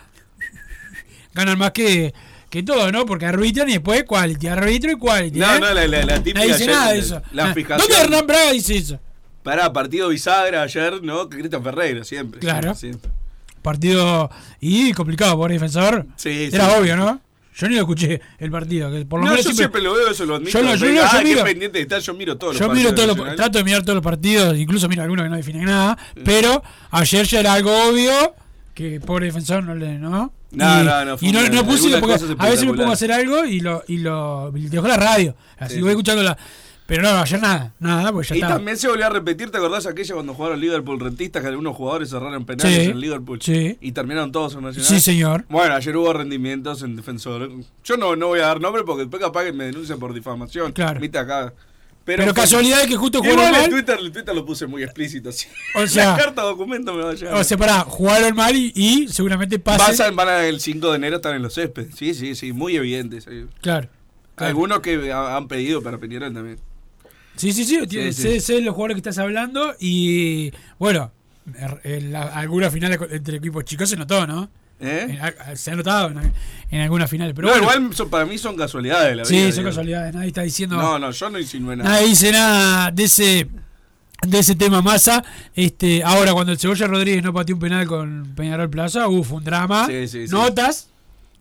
[1.34, 2.14] ganan más que,
[2.54, 3.04] que todo, ¿no?
[3.04, 5.38] Porque arbitran y después quality, arbitro y quality.
[5.40, 5.60] No, ¿eh?
[5.60, 6.38] no, la, la, la típica.
[6.38, 7.22] Nadie dice nada de eso.
[7.32, 7.78] La fijación.
[7.88, 9.00] ¿Dónde Hernán Braga dice eso?
[9.42, 11.28] Pará, partido bisagra ayer, ¿no?
[11.28, 12.38] Que Cristian Ferreira, siempre.
[12.40, 12.74] Claro.
[12.74, 13.10] siempre, siempre.
[13.60, 14.30] Partido
[14.60, 16.06] y complicado por defensor.
[16.16, 16.74] Sí, Era sí.
[16.78, 17.20] obvio, ¿no?
[17.56, 18.90] Yo ni lo escuché el partido.
[18.90, 20.52] Que por lo No, menos yo siempre, lo veo, eso lo admito.
[20.58, 22.90] Yo, lo- yo, yo ah, qué miro, pendiente está, yo miro todos los yo miro
[22.90, 23.36] partidos los, nacionales.
[23.36, 27.26] trato de mirar todos los partidos, incluso miro algunos que no definen nada, pero ayer
[27.26, 28.34] ya era algo obvio
[28.74, 30.32] que pobre defensor no le, ¿no?
[30.54, 32.94] No, y, no, no, fue y no, no puse porque a veces me pongo a
[32.94, 36.36] hacer algo y lo y lo y dejo la radio, así Sí, voy escuchando la
[36.86, 38.56] pero no, ayer nada, nada, porque ya Y estaba.
[38.56, 42.10] también se volvió a repetir, ¿te acordás aquella cuando jugaron Liverpool rentistas que algunos jugadores
[42.10, 43.40] cerraron penales Sí, en Liverpool?
[43.40, 43.78] sí.
[43.80, 44.86] Y terminaron todos en Nacional.
[44.86, 45.46] Sí, señor.
[45.48, 47.50] Bueno, ayer hubo rendimientos en defensor.
[47.84, 50.72] Yo no, no voy a dar nombre porque después capaz que me denuncian por difamación.
[50.72, 51.00] Claro.
[51.00, 51.54] Viste acá.
[52.04, 53.68] Pero casualidad es que justo jugaron mal.
[53.70, 55.30] Twitter, en Twitter lo puse muy explícito.
[55.30, 55.46] Así.
[55.74, 57.34] O sea- La carta documento me va a llegar.
[57.34, 59.86] O sea, pará, jugaron mal y, y seguramente pasen.
[59.86, 61.94] Pasan, van a- el 5 de enero están en los céspedes.
[61.96, 63.24] Sí, sí, sí, muy evidentes.
[63.24, 63.46] sí.
[63.62, 63.88] Claro.
[64.34, 64.48] claro.
[64.50, 66.58] Algunos que ha- han pedido para Peñarol también.
[67.36, 68.12] Sí, sí, sí, sí.
[68.12, 71.10] sé, sé los jugadores que estás hablando y bueno,
[71.58, 74.50] er- en la- algunas finales con- entre equipos chicos se notó, ¿no?
[74.80, 75.06] ¿Eh?
[75.10, 76.32] En- a- se ha notado en,
[76.70, 79.16] en algunas finales, pero no, bueno, igual son- para mí son casualidades.
[79.16, 81.90] La sí, vida, son casualidades, nadie está diciendo No, no, yo no insinué nada.
[81.90, 83.48] nadie dice nada de ese
[84.26, 85.22] de ese tema masa.
[85.54, 89.44] Este, ahora cuando el Cebolla Rodríguez no pateó un penal con Peñarol Plaza, uf, un
[89.44, 89.86] drama.
[89.86, 90.32] Sí, sí, sí.
[90.32, 90.88] Notas,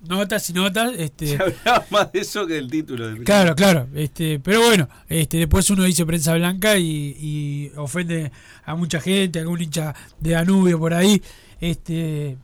[0.08, 3.08] notas y notas, este Se hablaba más de eso que del título.
[3.08, 3.88] del- Claro, claro.
[3.96, 8.32] Este, pero bueno, este, después uno dice prensa blanca y, y ofende
[8.66, 11.22] a mucha gente, algún hincha de Danubio por ahí,
[11.62, 12.36] este,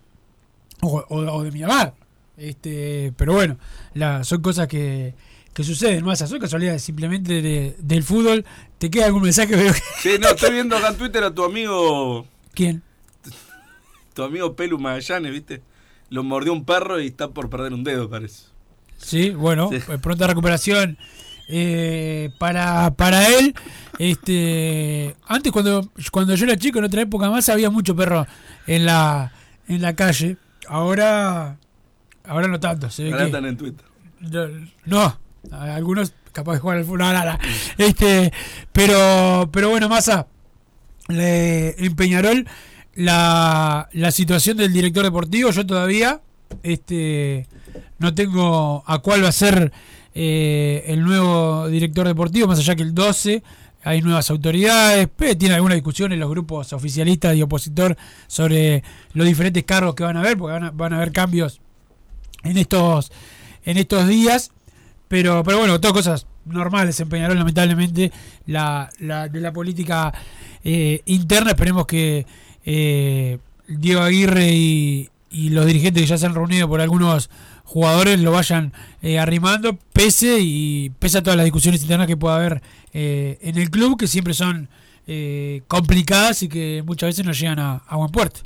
[0.81, 1.93] o, o- o de Miramar.
[2.37, 3.57] Este, pero bueno,
[3.93, 5.13] la, son cosas que,
[5.53, 8.45] que suceden, más son casualidades simplemente de- del fútbol.
[8.77, 9.55] ¿Te queda algún mensaje?
[9.55, 12.81] Que- Sí, no, estoy viendo acá en Twitter a tu amigo, ¿Quién?
[14.13, 15.61] tu amigo Pelu Magallanes, ¿viste?
[16.09, 18.45] Lo mordió un perro y está por perder un dedo, parece.
[18.97, 20.97] Sí, bueno, eh, pronta recuperación
[21.47, 23.53] eh, para, para él.
[23.97, 28.25] Este, antes cuando, cuando yo era chico, en otra época más, había mucho perro
[28.67, 29.31] en la,
[29.67, 30.37] en la calle.
[30.69, 31.57] Ahora
[32.25, 33.85] Ahora no tanto, se ve Ahora que- están en Twitter.
[34.19, 34.47] No,
[34.85, 35.17] no,
[35.51, 36.99] algunos capaz de jugar al fútbol.
[36.99, 37.37] No, no, no.
[37.77, 38.31] Este,
[38.71, 40.27] pero, pero bueno, Massa,
[41.07, 42.45] le- en Peñarol,
[42.95, 46.21] la, la situación del director deportivo, yo todavía
[46.63, 47.47] este,
[47.97, 49.71] no tengo a cuál va a ser
[50.13, 53.41] eh, el nuevo director deportivo, más allá que el 12
[53.83, 57.95] hay nuevas autoridades, pero tiene alguna discusión en los grupos oficialistas y opositor
[58.27, 61.61] sobre los diferentes cargos que van a haber, porque van a, van a haber cambios
[62.43, 63.11] en estos
[63.65, 64.51] en estos días.
[65.07, 68.11] Pero pero bueno todas cosas normales en Peñarol lamentablemente
[68.45, 70.13] la, la de la política
[70.63, 71.51] eh, interna.
[71.51, 72.25] Esperemos que
[72.65, 77.29] eh, Diego Aguirre y, y los dirigentes que ya se han reunido por algunos
[77.69, 82.35] jugadores lo vayan eh, arrimando pese y pese a todas las discusiones internas que pueda
[82.35, 82.63] haber
[82.93, 84.69] eh, en el club que siempre son
[85.05, 88.39] eh, complicadas y que muchas veces no llegan a, a buen puerto.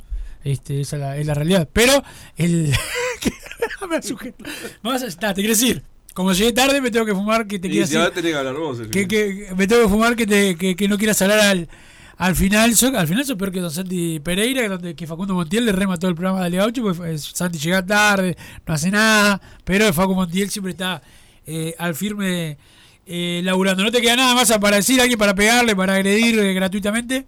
[0.44, 1.66] Este, esa es la, es la realidad.
[1.72, 2.04] Pero
[2.36, 2.70] el
[3.88, 4.34] me.
[4.82, 7.90] Vamos a, te quiero decir, como llegué tarde me tengo que fumar que te quieras
[8.90, 11.68] que, que me tengo que fumar que, te, que, que no quieras hablar al,
[12.16, 12.74] al final.
[12.96, 16.08] Al final sos peor que Don Santi Pereira, que, donde, que Facundo Montiel le remató
[16.08, 18.36] el programa de Ale Gaucho, porque Santi llega tarde,
[18.66, 21.02] no hace nada, pero Facundo Montiel siempre está
[21.46, 22.58] eh, al firme
[23.06, 23.82] eh, laburando.
[23.82, 27.26] ¿No te queda nada más para decir alguien, para pegarle, para agredir eh, gratuitamente?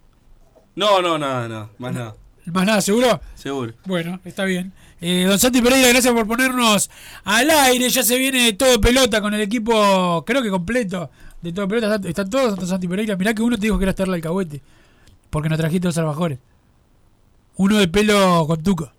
[0.75, 1.69] No, no, nada, nada.
[1.77, 2.15] Más nada.
[2.45, 3.19] Más nada, ¿seguro?
[3.35, 3.73] Seguro.
[3.85, 4.71] Bueno, está bien.
[4.99, 6.89] Eh, don Santi Pereira, gracias por ponernos
[7.23, 7.89] al aire.
[7.89, 11.09] Ya se viene todo pelota con el equipo, creo que completo
[11.41, 11.95] de todo pelota.
[11.95, 13.15] Están, están todos Don Santi Pereira.
[13.15, 14.61] Mirá que uno te dijo que era Esterla Alcahuete.
[15.29, 16.39] Porque no trajiste dos albajores.
[17.55, 18.91] Uno de pelo con tuco.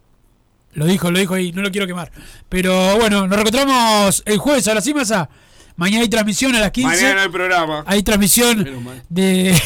[0.72, 1.53] Lo dijo, lo dijo ahí.
[1.53, 2.11] No lo quiero quemar.
[2.49, 5.29] Pero bueno, nos reencontramos el jueves a la Masa.
[5.76, 6.89] Mañana hay transmisión a las 15.
[6.89, 7.85] Mañana hay programa.
[7.87, 8.66] Hay transmisión
[9.09, 9.57] de.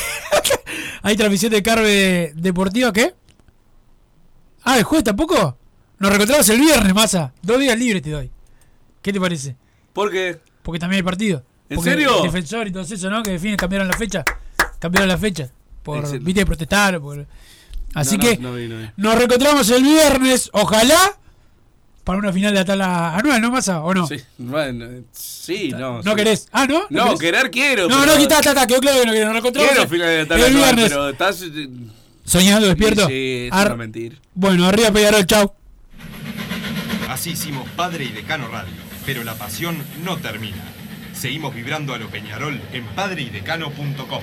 [1.02, 3.14] hay transmisión de Carve Deportiva, ¿qué?
[4.62, 5.56] Ah, ¿el jueves tampoco?
[5.98, 7.32] Nos reencontramos el viernes, masa.
[7.42, 8.30] Dos días libres te doy.
[9.00, 9.56] ¿Qué te parece?
[9.92, 10.38] ¿Por qué?
[10.62, 11.44] Porque también hay partido.
[11.68, 12.18] ¿En Porque serio?
[12.18, 13.22] el defensor y todo eso, ¿no?
[13.22, 14.24] Que definen, cambiaron la fecha.
[14.78, 15.50] Cambiaron la fecha.
[15.82, 16.24] Por, Excelente.
[16.24, 17.00] viste, protestar.
[17.00, 17.26] Por...
[17.94, 18.90] Así No, no, que no vi, no vi.
[18.96, 21.18] nos reencontramos el viernes, ojalá,
[22.04, 23.80] para una final de Atala anual, ¿no, Masa?
[23.82, 24.06] ¿O no?
[24.06, 26.02] Sí, bueno, sí, no.
[26.02, 26.16] ¿No sí.
[26.16, 26.48] querés?
[26.52, 26.82] Ah, ¿no?
[26.90, 27.88] No, querer quiero.
[27.88, 29.24] No, pero- no, quita, está, está, quedó claro que no querés.
[29.26, 30.88] Nos reencontramos Quiero final de tal el anual, viernes.
[30.88, 31.42] pero estás.
[31.42, 31.68] eh,
[32.24, 33.06] Soñando, despierto.
[33.08, 34.16] Sí, es Ar- una mentira.
[34.34, 35.52] Bueno, arriba Peñarol, chau.
[37.08, 38.72] Así hicimos Padre y Decano Radio,
[39.04, 40.56] pero la pasión no termina.
[41.12, 44.22] Seguimos vibrando a lo Peñarol en padreidecano.com.